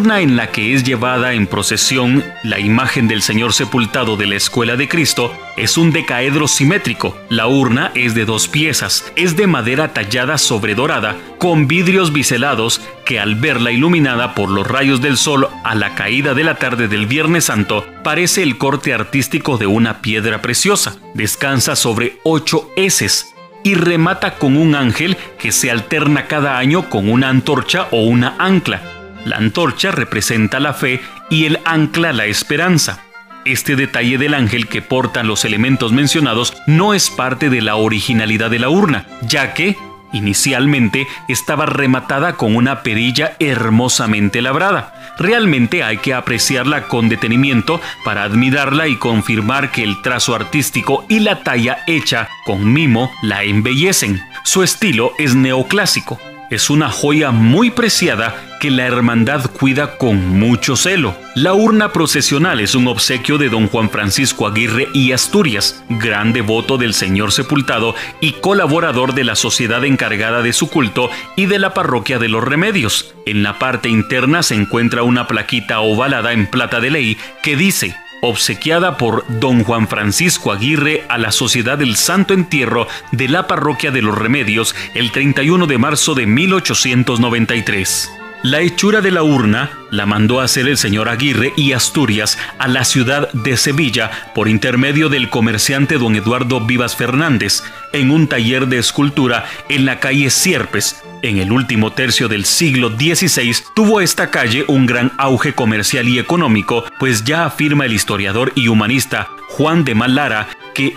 Urna 0.00 0.22
en 0.22 0.34
la 0.34 0.50
que 0.50 0.72
es 0.72 0.82
llevada 0.82 1.34
en 1.34 1.46
procesión 1.46 2.24
la 2.42 2.58
imagen 2.58 3.06
del 3.06 3.20
Señor 3.20 3.52
sepultado 3.52 4.16
de 4.16 4.26
la 4.26 4.36
Escuela 4.36 4.76
de 4.76 4.88
Cristo 4.88 5.30
es 5.58 5.76
un 5.76 5.92
decaedro 5.92 6.48
simétrico. 6.48 7.18
La 7.28 7.48
urna 7.48 7.92
es 7.94 8.14
de 8.14 8.24
dos 8.24 8.48
piezas, 8.48 9.12
es 9.14 9.36
de 9.36 9.46
madera 9.46 9.92
tallada 9.92 10.38
sobre 10.38 10.74
dorada, 10.74 11.16
con 11.36 11.68
vidrios 11.68 12.14
biselados 12.14 12.80
que 13.04 13.20
al 13.20 13.34
verla 13.34 13.72
iluminada 13.72 14.34
por 14.34 14.48
los 14.48 14.66
rayos 14.66 15.02
del 15.02 15.18
sol 15.18 15.48
a 15.64 15.74
la 15.74 15.94
caída 15.94 16.32
de 16.32 16.44
la 16.44 16.54
tarde 16.54 16.88
del 16.88 17.06
Viernes 17.06 17.44
Santo, 17.44 17.84
parece 18.02 18.42
el 18.42 18.56
corte 18.56 18.94
artístico 18.94 19.58
de 19.58 19.66
una 19.66 20.00
piedra 20.00 20.40
preciosa. 20.40 20.96
Descansa 21.12 21.76
sobre 21.76 22.20
ocho 22.24 22.70
heces 22.74 23.34
y 23.64 23.74
remata 23.74 24.36
con 24.36 24.56
un 24.56 24.76
ángel 24.76 25.18
que 25.38 25.52
se 25.52 25.70
alterna 25.70 26.26
cada 26.26 26.56
año 26.56 26.88
con 26.88 27.10
una 27.10 27.28
antorcha 27.28 27.88
o 27.90 28.04
una 28.04 28.36
ancla. 28.38 28.99
La 29.24 29.36
antorcha 29.36 29.90
representa 29.90 30.60
la 30.60 30.72
fe 30.72 31.00
y 31.28 31.44
el 31.44 31.58
ancla 31.64 32.12
la 32.12 32.26
esperanza. 32.26 33.00
Este 33.44 33.76
detalle 33.76 34.18
del 34.18 34.34
ángel 34.34 34.68
que 34.68 34.82
portan 34.82 35.26
los 35.26 35.44
elementos 35.44 35.92
mencionados 35.92 36.54
no 36.66 36.94
es 36.94 37.10
parte 37.10 37.48
de 37.48 37.62
la 37.62 37.76
originalidad 37.76 38.50
de 38.50 38.58
la 38.58 38.68
urna, 38.68 39.06
ya 39.22 39.54
que 39.54 39.76
Inicialmente 40.12 41.06
estaba 41.28 41.66
rematada 41.66 42.32
con 42.32 42.56
una 42.56 42.82
perilla 42.82 43.36
hermosamente 43.38 44.42
labrada. 44.42 45.14
Realmente 45.18 45.84
hay 45.84 45.98
que 45.98 46.14
apreciarla 46.14 46.88
con 46.88 47.08
detenimiento 47.08 47.80
para 48.04 48.24
admirarla 48.24 48.88
y 48.88 48.96
confirmar 48.96 49.70
que 49.70 49.84
el 49.84 50.00
trazo 50.02 50.34
artístico 50.34 51.04
y 51.08 51.20
la 51.20 51.42
talla 51.42 51.84
hecha 51.86 52.28
con 52.44 52.72
mimo 52.72 53.12
la 53.22 53.44
embellecen. 53.44 54.20
Su 54.42 54.62
estilo 54.62 55.12
es 55.18 55.34
neoclásico, 55.34 56.18
es 56.50 56.68
una 56.68 56.90
joya 56.90 57.30
muy 57.30 57.70
preciada 57.70 58.34
que 58.60 58.70
la 58.70 58.84
hermandad 58.84 59.50
cuida 59.50 59.96
con 59.96 60.38
mucho 60.38 60.76
celo. 60.76 61.14
La 61.34 61.54
urna 61.54 61.92
procesional 61.92 62.60
es 62.60 62.74
un 62.74 62.88
obsequio 62.88 63.38
de 63.38 63.48
don 63.48 63.68
Juan 63.68 63.88
Francisco 63.88 64.46
Aguirre 64.46 64.88
y 64.92 65.12
Asturias, 65.12 65.82
gran 65.88 66.32
devoto 66.32 66.76
del 66.76 66.92
Señor 66.92 67.32
Sepultado 67.32 67.94
y 68.20 68.32
colaborador 68.32 69.14
de 69.14 69.24
la 69.24 69.36
sociedad 69.36 69.84
encargada 69.84 70.42
de 70.42 70.52
su 70.52 70.68
culto 70.68 71.08
y 71.36 71.46
de 71.46 71.58
la 71.58 71.72
parroquia 71.72 72.18
de 72.18 72.28
los 72.28 72.44
Remedios. 72.44 73.14
En 73.24 73.42
la 73.42 73.58
parte 73.58 73.88
interna 73.88 74.42
se 74.42 74.56
encuentra 74.56 75.04
una 75.04 75.26
plaquita 75.26 75.80
ovalada 75.80 76.32
en 76.32 76.46
plata 76.46 76.80
de 76.80 76.90
ley 76.90 77.16
que 77.42 77.56
dice 77.56 77.96
obsequiada 78.20 78.96
por 78.96 79.24
don 79.40 79.64
Juan 79.64 79.88
Francisco 79.88 80.52
Aguirre 80.52 81.04
a 81.08 81.18
la 81.18 81.32
Sociedad 81.32 81.78
del 81.78 81.96
Santo 81.96 82.34
Entierro 82.34 82.86
de 83.12 83.28
la 83.28 83.46
Parroquia 83.46 83.90
de 83.90 84.02
los 84.02 84.16
Remedios 84.16 84.74
el 84.94 85.10
31 85.12 85.66
de 85.66 85.78
marzo 85.78 86.14
de 86.14 86.26
1893. 86.26 88.19
La 88.42 88.60
hechura 88.60 89.02
de 89.02 89.10
la 89.10 89.22
urna 89.22 89.70
la 89.90 90.06
mandó 90.06 90.40
a 90.40 90.44
hacer 90.44 90.66
el 90.66 90.78
señor 90.78 91.10
Aguirre 91.10 91.52
y 91.58 91.72
Asturias 91.72 92.38
a 92.58 92.68
la 92.68 92.86
ciudad 92.86 93.30
de 93.32 93.58
Sevilla 93.58 94.10
por 94.34 94.48
intermedio 94.48 95.10
del 95.10 95.28
comerciante 95.28 95.98
don 95.98 96.16
Eduardo 96.16 96.58
Vivas 96.62 96.96
Fernández 96.96 97.62
en 97.92 98.10
un 98.10 98.28
taller 98.28 98.66
de 98.68 98.78
escultura 98.78 99.44
en 99.68 99.84
la 99.84 100.00
calle 100.00 100.30
Sierpes. 100.30 101.02
En 101.20 101.36
el 101.36 101.52
último 101.52 101.92
tercio 101.92 102.28
del 102.28 102.46
siglo 102.46 102.88
XVI 102.88 103.54
tuvo 103.74 104.00
esta 104.00 104.30
calle 104.30 104.64
un 104.68 104.86
gran 104.86 105.12
auge 105.18 105.52
comercial 105.52 106.08
y 106.08 106.18
económico, 106.18 106.84
pues 106.98 107.24
ya 107.24 107.44
afirma 107.44 107.84
el 107.84 107.92
historiador 107.92 108.52
y 108.54 108.68
humanista 108.68 109.28
Juan 109.50 109.84
de 109.84 109.94
Malara 109.94 110.48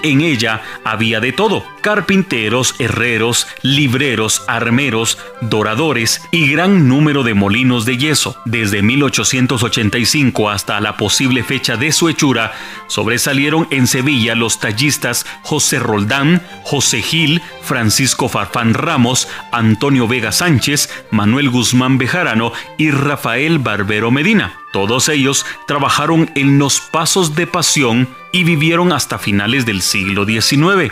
en 0.03 0.21
ella 0.21 0.61
había 0.83 1.19
de 1.19 1.31
todo, 1.31 1.63
carpinteros, 1.81 2.75
herreros, 2.79 3.47
libreros, 3.61 4.43
armeros, 4.47 5.17
doradores 5.41 6.21
y 6.31 6.49
gran 6.49 6.87
número 6.87 7.23
de 7.23 7.33
molinos 7.33 7.85
de 7.85 7.97
yeso. 7.97 8.35
Desde 8.45 8.81
1885 8.81 10.49
hasta 10.49 10.79
la 10.79 10.97
posible 10.97 11.43
fecha 11.43 11.75
de 11.75 11.91
su 11.91 12.09
hechura, 12.09 12.53
sobresalieron 12.87 13.67
en 13.71 13.87
Sevilla 13.87 14.35
los 14.35 14.59
tallistas 14.59 15.25
José 15.43 15.79
Roldán, 15.79 16.41
José 16.63 17.01
Gil, 17.01 17.41
Francisco 17.61 18.29
Farfán 18.29 18.73
Ramos, 18.73 19.27
Antonio 19.51 20.07
Vega 20.07 20.31
Sánchez, 20.31 20.89
Manuel 21.11 21.49
Guzmán 21.49 21.97
Bejarano 21.97 22.53
y 22.77 22.91
Rafael 22.91 23.59
Barbero 23.59 24.11
Medina. 24.11 24.62
Todos 24.73 25.07
ellos 25.07 25.45
trabajaron 25.67 26.31
en 26.33 26.57
los 26.57 26.81
pasos 26.81 27.35
de 27.35 27.45
pasión 27.45 28.09
y 28.31 28.43
vivieron 28.43 28.91
hasta 28.91 29.19
finales 29.19 29.67
del 29.67 29.83
siglo 29.83 30.25
XIX. 30.25 30.91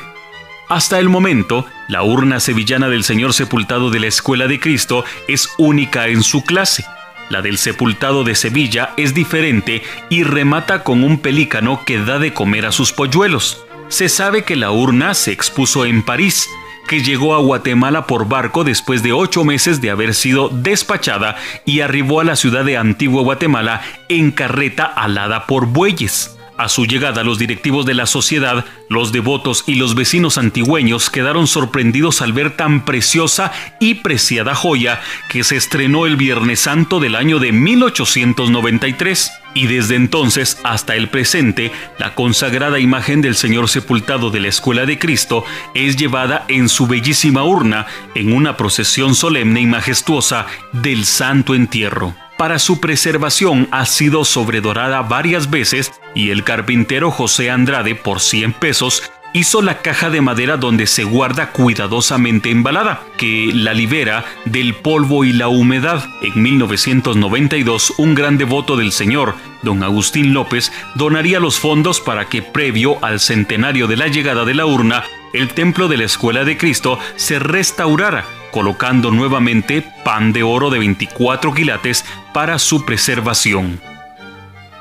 Hasta 0.70 1.00
el 1.00 1.10
momento, 1.10 1.66
la 1.88 2.04
urna 2.04 2.40
sevillana 2.40 2.90
del 2.90 3.04
Señor 3.04 3.34
Sepultado 3.34 3.90
de 3.90 4.00
la 4.00 4.06
Escuela 4.06 4.48
de 4.48 4.60
Cristo 4.60 5.04
es 5.28 5.50
única 5.58 6.10
en 6.10 6.22
su 6.22 6.44
clase. 6.44 6.86
La 7.32 7.42
del 7.42 7.58
Sepultado 7.58 8.24
de 8.24 8.36
Sevilla 8.36 8.94
es 8.98 9.16
diferente 9.16 9.82
y 10.12 10.22
remata 10.22 10.84
con 10.84 11.04
un 11.04 11.18
pelícano 11.18 11.84
que 11.84 11.98
da 11.98 12.20
de 12.20 12.34
comer 12.34 12.68
a 12.68 12.72
sus 12.72 12.94
polluelos. 12.94 13.66
Se 13.88 14.10
sabe 14.10 14.44
que 14.44 14.56
la 14.56 14.70
urna 14.70 15.16
se 15.16 15.32
expuso 15.32 15.86
en 15.86 16.04
París, 16.04 16.48
que 16.92 17.02
llegó 17.02 17.36
a 17.36 17.38
Guatemala 17.38 18.06
por 18.06 18.28
barco 18.28 18.66
después 18.66 19.02
de 19.02 19.14
ocho 19.14 19.46
meses 19.46 19.80
de 19.80 19.92
haber 19.92 20.14
sido 20.14 20.50
despachada 20.50 21.38
y 21.64 21.80
arribó 21.80 22.20
a 22.20 22.26
la 22.26 22.36
ciudad 22.36 22.66
de 22.66 22.76
Antigua 22.76 23.24
Guatemala 23.24 23.82
en 24.10 24.32
carreta 24.32 24.84
alada 24.84 25.48
por 25.48 25.68
bueyes. 25.68 26.38
A 26.62 26.70
su 26.70 26.86
llegada, 26.86 27.24
los 27.24 27.40
directivos 27.40 27.88
de 27.88 27.96
la 27.96 28.06
sociedad, 28.06 28.66
los 28.88 29.12
devotos 29.12 29.64
y 29.66 29.74
los 29.74 29.96
vecinos 29.96 30.38
antigüeños 30.38 31.10
quedaron 31.10 31.48
sorprendidos 31.48 32.22
al 32.22 32.34
ver 32.34 32.56
tan 32.56 32.86
preciosa 32.86 33.52
y 33.80 33.96
preciada 33.96 34.54
joya 34.54 35.02
que 35.28 35.44
se 35.44 35.56
estrenó 35.56 36.06
el 36.06 36.18
Viernes 36.18 36.60
Santo 36.60 37.00
del 37.00 37.16
año 37.16 37.40
de 37.40 37.52
1893. 37.52 39.32
Y 39.56 39.66
desde 39.66 39.96
entonces 39.96 40.60
hasta 40.64 40.96
el 40.96 41.10
presente, 41.10 41.72
la 41.98 42.14
consagrada 42.14 42.78
imagen 42.78 43.22
del 43.22 43.36
Señor 43.36 43.68
sepultado 43.68 44.30
de 44.30 44.42
la 44.42 44.50
Escuela 44.50 44.86
de 44.86 45.00
Cristo 45.00 45.44
es 45.74 45.98
llevada 45.98 46.46
en 46.48 46.70
su 46.70 46.86
bellísima 46.86 47.44
urna 47.44 47.88
en 48.14 48.34
una 48.34 48.56
procesión 48.56 49.16
solemne 49.16 49.62
y 49.62 49.66
majestuosa 49.66 50.46
del 50.74 51.06
Santo 51.06 51.56
Entierro 51.56 52.14
para 52.42 52.58
su 52.58 52.80
preservación 52.80 53.68
ha 53.70 53.86
sido 53.86 54.26
sobredorada 54.26 55.04
varias 55.04 55.52
veces 55.52 55.92
y 56.16 56.32
el 56.32 56.44
carpintero 56.44 57.12
José 57.12 57.52
Andrade 57.52 57.94
por 57.94 58.20
100 58.20 58.54
pesos 58.54 59.04
hizo 59.34 59.62
la 59.62 59.84
caja 59.84 60.10
de 60.10 60.22
madera 60.22 60.58
donde 60.58 60.88
se 60.88 61.04
guarda 61.04 61.52
cuidadosamente 61.52 62.50
embalada, 62.50 63.04
que 63.16 63.52
la 63.54 63.76
libera 63.76 64.26
del 64.46 64.74
polvo 64.74 65.24
y 65.24 65.34
la 65.34 65.50
humedad. 65.50 66.04
En 66.24 66.42
1992, 66.42 67.94
un 68.00 68.16
gran 68.16 68.40
devoto 68.40 68.76
del 68.76 68.92
Señor, 68.92 69.36
don 69.62 69.84
Agustín 69.84 70.34
López, 70.34 70.72
donaría 70.96 71.40
los 71.40 71.60
fondos 71.60 72.02
para 72.02 72.26
que, 72.26 72.42
previo 72.42 72.98
al 73.06 73.20
centenario 73.20 73.86
de 73.86 73.98
la 73.98 74.08
llegada 74.08 74.46
de 74.46 74.56
la 74.56 74.66
urna, 74.66 75.04
el 75.34 75.50
templo 75.54 75.88
de 75.88 75.98
la 75.98 76.04
Escuela 76.06 76.44
de 76.44 76.58
Cristo 76.58 77.00
se 77.16 77.40
restaurara 77.40 78.26
colocando 78.52 79.12
nuevamente 79.12 79.84
pan 80.04 80.34
de 80.34 80.44
oro 80.44 80.70
de 80.70 80.80
24 80.80 81.54
quilates 81.54 82.06
para 82.34 82.60
su 82.60 82.86
preservación. 82.86 83.82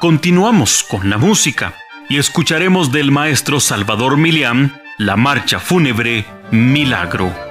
Continuamos 0.00 0.82
con 0.82 1.08
la 1.08 1.18
música 1.18 1.74
y 2.08 2.18
escucharemos 2.18 2.90
del 2.92 3.10
maestro 3.10 3.60
Salvador 3.60 4.16
Milián 4.16 4.80
la 4.98 5.16
marcha 5.16 5.60
fúnebre 5.60 6.26
Milagro. 6.50 7.49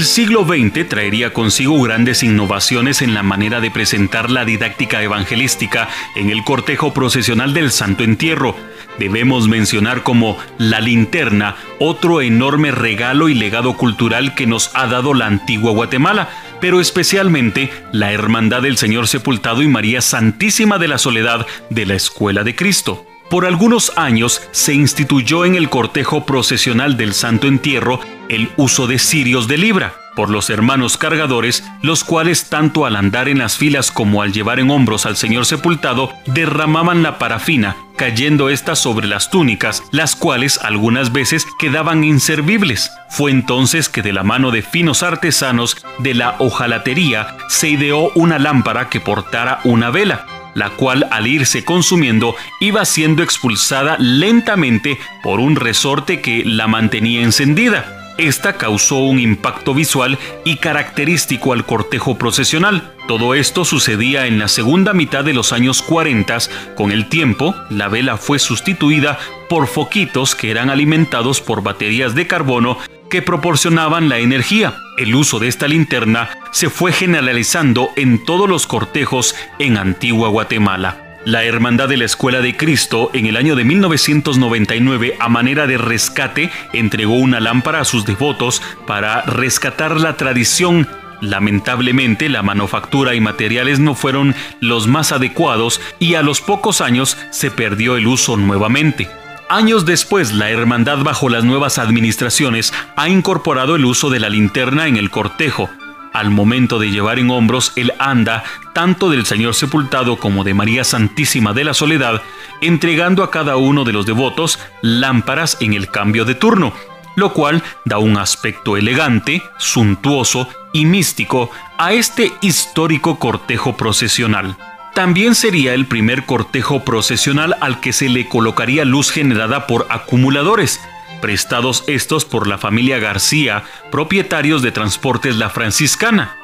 El 0.00 0.06
siglo 0.06 0.46
XX 0.46 0.88
traería 0.88 1.34
consigo 1.34 1.78
grandes 1.82 2.22
innovaciones 2.22 3.02
en 3.02 3.12
la 3.12 3.22
manera 3.22 3.60
de 3.60 3.70
presentar 3.70 4.30
la 4.30 4.46
didáctica 4.46 5.02
evangelística 5.02 5.90
en 6.16 6.30
el 6.30 6.42
cortejo 6.42 6.94
procesional 6.94 7.52
del 7.52 7.70
Santo 7.70 8.02
Entierro. 8.02 8.56
Debemos 8.98 9.46
mencionar 9.46 10.02
como 10.02 10.38
la 10.56 10.80
linterna 10.80 11.56
otro 11.78 12.22
enorme 12.22 12.70
regalo 12.70 13.28
y 13.28 13.34
legado 13.34 13.76
cultural 13.76 14.34
que 14.34 14.46
nos 14.46 14.70
ha 14.74 14.86
dado 14.86 15.12
la 15.12 15.26
antigua 15.26 15.72
Guatemala, 15.72 16.30
pero 16.62 16.80
especialmente 16.80 17.70
la 17.92 18.10
Hermandad 18.10 18.62
del 18.62 18.78
Señor 18.78 19.06
Sepultado 19.06 19.60
y 19.60 19.68
María 19.68 20.00
Santísima 20.00 20.78
de 20.78 20.88
la 20.88 20.96
Soledad 20.96 21.46
de 21.68 21.84
la 21.84 21.94
Escuela 21.94 22.42
de 22.42 22.54
Cristo. 22.54 23.09
Por 23.30 23.46
algunos 23.46 23.92
años 23.94 24.42
se 24.50 24.74
instituyó 24.74 25.44
en 25.44 25.54
el 25.54 25.70
cortejo 25.70 26.26
procesional 26.26 26.96
del 26.96 27.14
Santo 27.14 27.46
Entierro 27.46 28.00
el 28.28 28.50
uso 28.56 28.88
de 28.88 28.98
cirios 28.98 29.46
de 29.46 29.56
libra 29.56 29.94
por 30.16 30.30
los 30.30 30.50
hermanos 30.50 30.96
cargadores, 30.96 31.64
los 31.80 32.02
cuales 32.02 32.50
tanto 32.50 32.84
al 32.86 32.96
andar 32.96 33.28
en 33.28 33.38
las 33.38 33.56
filas 33.56 33.92
como 33.92 34.22
al 34.22 34.32
llevar 34.32 34.58
en 34.58 34.70
hombros 34.70 35.06
al 35.06 35.16
Señor 35.16 35.46
sepultado, 35.46 36.12
derramaban 36.26 37.04
la 37.04 37.18
parafina, 37.18 37.76
cayendo 37.96 38.48
ésta 38.48 38.74
sobre 38.74 39.06
las 39.06 39.30
túnicas, 39.30 39.84
las 39.92 40.16
cuales 40.16 40.58
algunas 40.58 41.12
veces 41.12 41.46
quedaban 41.58 42.02
inservibles. 42.02 42.90
Fue 43.08 43.30
entonces 43.30 43.88
que 43.88 44.02
de 44.02 44.12
la 44.12 44.24
mano 44.24 44.50
de 44.50 44.62
finos 44.62 45.04
artesanos 45.04 45.76
de 46.00 46.14
la 46.14 46.34
hojalatería 46.40 47.36
se 47.48 47.68
ideó 47.68 48.10
una 48.16 48.40
lámpara 48.40 48.88
que 48.88 49.00
portara 49.00 49.60
una 49.64 49.90
vela, 49.90 50.26
la 50.54 50.70
cual 50.70 51.06
al 51.10 51.26
irse 51.26 51.64
consumiendo 51.64 52.34
iba 52.60 52.84
siendo 52.84 53.22
expulsada 53.22 53.96
lentamente 53.98 54.98
por 55.22 55.40
un 55.40 55.56
resorte 55.56 56.20
que 56.20 56.44
la 56.44 56.66
mantenía 56.66 57.22
encendida. 57.22 57.96
Esta 58.18 58.58
causó 58.58 58.96
un 58.98 59.18
impacto 59.18 59.72
visual 59.72 60.18
y 60.44 60.56
característico 60.56 61.54
al 61.54 61.64
cortejo 61.64 62.18
procesional. 62.18 62.92
Todo 63.08 63.34
esto 63.34 63.64
sucedía 63.64 64.26
en 64.26 64.38
la 64.38 64.48
segunda 64.48 64.92
mitad 64.92 65.24
de 65.24 65.32
los 65.32 65.54
años 65.54 65.80
40. 65.80 66.38
Con 66.76 66.92
el 66.92 67.08
tiempo, 67.08 67.54
la 67.70 67.88
vela 67.88 68.18
fue 68.18 68.38
sustituida 68.38 69.18
por 69.48 69.68
foquitos 69.68 70.34
que 70.34 70.50
eran 70.50 70.68
alimentados 70.68 71.40
por 71.40 71.62
baterías 71.62 72.14
de 72.14 72.26
carbono 72.26 72.76
que 73.10 73.20
proporcionaban 73.20 74.08
la 74.08 74.18
energía. 74.18 74.78
El 74.96 75.14
uso 75.14 75.38
de 75.38 75.48
esta 75.48 75.68
linterna 75.68 76.30
se 76.50 76.70
fue 76.70 76.92
generalizando 76.92 77.90
en 77.96 78.24
todos 78.24 78.48
los 78.48 78.66
cortejos 78.66 79.34
en 79.58 79.76
Antigua 79.76 80.28
Guatemala. 80.30 81.18
La 81.26 81.44
Hermandad 81.44 81.90
de 81.90 81.98
la 81.98 82.06
Escuela 82.06 82.40
de 82.40 82.56
Cristo 82.56 83.10
en 83.12 83.26
el 83.26 83.36
año 83.36 83.54
de 83.54 83.64
1999 83.64 85.16
a 85.20 85.28
manera 85.28 85.66
de 85.66 85.76
rescate 85.76 86.50
entregó 86.72 87.16
una 87.16 87.40
lámpara 87.40 87.80
a 87.80 87.84
sus 87.84 88.06
devotos 88.06 88.62
para 88.86 89.20
rescatar 89.22 90.00
la 90.00 90.16
tradición 90.16 90.88
Lamentablemente 91.20 92.28
la 92.28 92.42
manufactura 92.42 93.14
y 93.14 93.20
materiales 93.20 93.78
no 93.78 93.94
fueron 93.94 94.34
los 94.60 94.86
más 94.86 95.12
adecuados 95.12 95.80
y 95.98 96.14
a 96.14 96.22
los 96.22 96.40
pocos 96.40 96.80
años 96.80 97.18
se 97.30 97.50
perdió 97.50 97.96
el 97.96 98.06
uso 98.06 98.36
nuevamente. 98.36 99.08
Años 99.50 99.84
después, 99.84 100.32
la 100.32 100.48
hermandad 100.48 100.98
bajo 100.98 101.28
las 101.28 101.42
nuevas 101.42 101.78
administraciones 101.78 102.72
ha 102.94 103.08
incorporado 103.08 103.74
el 103.74 103.84
uso 103.84 104.08
de 104.08 104.20
la 104.20 104.28
linterna 104.28 104.86
en 104.86 104.96
el 104.96 105.10
cortejo. 105.10 105.68
Al 106.12 106.30
momento 106.30 106.78
de 106.78 106.92
llevar 106.92 107.18
en 107.18 107.32
hombros 107.32 107.72
el 107.74 107.92
anda 107.98 108.44
tanto 108.74 109.10
del 109.10 109.26
Señor 109.26 109.56
sepultado 109.56 110.18
como 110.18 110.44
de 110.44 110.54
María 110.54 110.84
Santísima 110.84 111.52
de 111.52 111.64
la 111.64 111.74
Soledad, 111.74 112.22
entregando 112.60 113.24
a 113.24 113.32
cada 113.32 113.56
uno 113.56 113.82
de 113.82 113.92
los 113.92 114.06
devotos 114.06 114.60
lámparas 114.82 115.56
en 115.58 115.74
el 115.74 115.88
cambio 115.88 116.24
de 116.24 116.36
turno, 116.36 116.72
lo 117.16 117.32
cual 117.32 117.64
da 117.84 117.98
un 117.98 118.18
aspecto 118.18 118.76
elegante, 118.76 119.42
suntuoso 119.58 120.46
y 120.72 120.84
místico 120.84 121.50
a 121.76 121.92
este 121.92 122.30
histórico 122.40 123.18
cortejo 123.18 123.76
procesional. 123.76 124.56
También 124.94 125.34
sería 125.34 125.74
el 125.74 125.86
primer 125.86 126.26
cortejo 126.26 126.84
procesional 126.84 127.56
al 127.60 127.80
que 127.80 127.92
se 127.92 128.08
le 128.08 128.28
colocaría 128.28 128.84
luz 128.84 129.10
generada 129.10 129.66
por 129.66 129.86
acumuladores, 129.88 130.80
prestados 131.20 131.84
estos 131.86 132.24
por 132.24 132.46
la 132.46 132.58
familia 132.58 132.98
García, 132.98 133.62
propietarios 133.90 134.62
de 134.62 134.72
Transportes 134.72 135.36
La 135.36 135.48
Franciscana. 135.50 136.36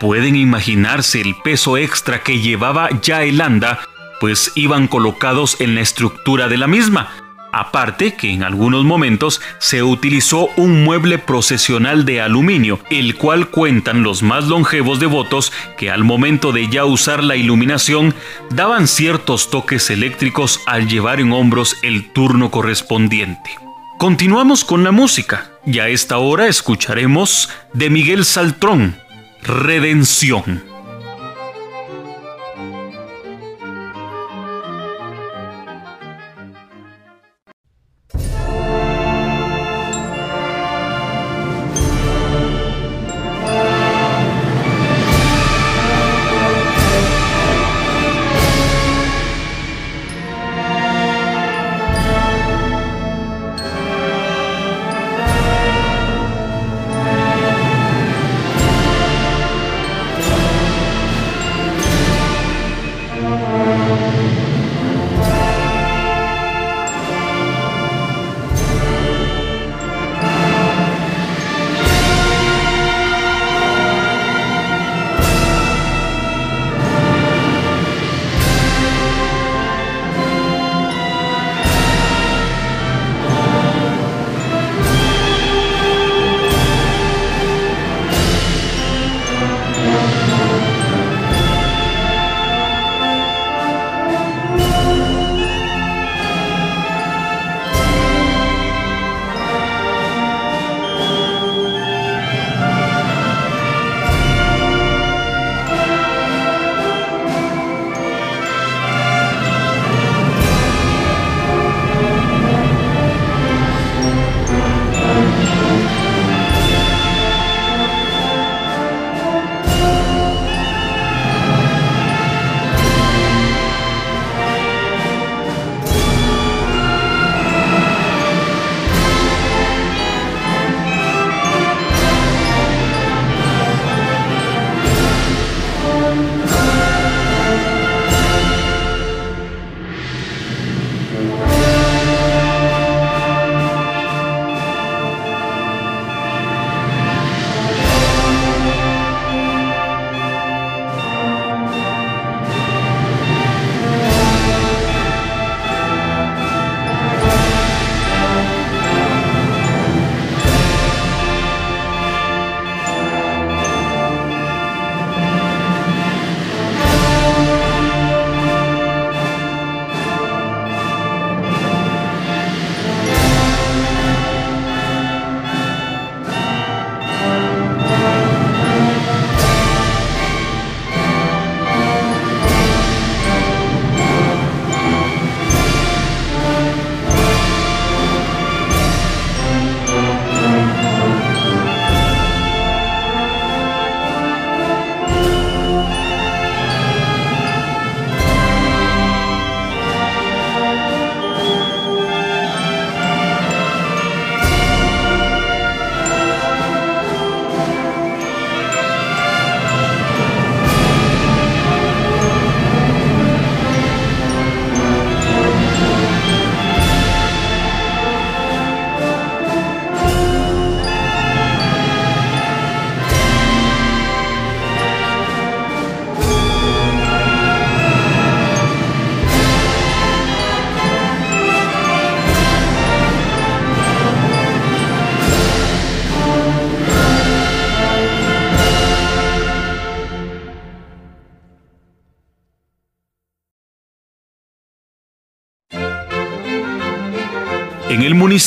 Pueden 0.00 0.36
imaginarse 0.36 1.20
el 1.20 1.36
peso 1.36 1.76
extra 1.76 2.22
que 2.22 2.40
llevaba 2.40 2.88
ya 3.02 3.22
el 3.22 3.40
anda, 3.40 3.80
pues 4.20 4.52
iban 4.54 4.88
colocados 4.88 5.60
en 5.60 5.74
la 5.74 5.80
estructura 5.80 6.48
de 6.48 6.56
la 6.56 6.66
misma, 6.66 7.10
Aparte 7.52 8.14
que 8.14 8.30
en 8.30 8.42
algunos 8.42 8.84
momentos 8.84 9.40
se 9.58 9.82
utilizó 9.82 10.48
un 10.56 10.84
mueble 10.84 11.18
procesional 11.18 12.04
de 12.04 12.20
aluminio, 12.20 12.78
el 12.90 13.16
cual 13.16 13.48
cuentan 13.48 14.02
los 14.02 14.22
más 14.22 14.44
longevos 14.44 15.00
devotos 15.00 15.52
que 15.78 15.90
al 15.90 16.04
momento 16.04 16.52
de 16.52 16.68
ya 16.68 16.84
usar 16.84 17.24
la 17.24 17.36
iluminación 17.36 18.14
daban 18.50 18.86
ciertos 18.86 19.50
toques 19.50 19.88
eléctricos 19.90 20.60
al 20.66 20.88
llevar 20.88 21.20
en 21.20 21.32
hombros 21.32 21.76
el 21.82 22.12
turno 22.12 22.50
correspondiente. 22.50 23.50
Continuamos 23.98 24.64
con 24.64 24.84
la 24.84 24.92
música 24.92 25.50
y 25.66 25.80
a 25.80 25.88
esta 25.88 26.18
hora 26.18 26.46
escucharemos 26.46 27.48
de 27.72 27.90
Miguel 27.90 28.24
Saltrón, 28.24 28.96
Redención. 29.42 30.67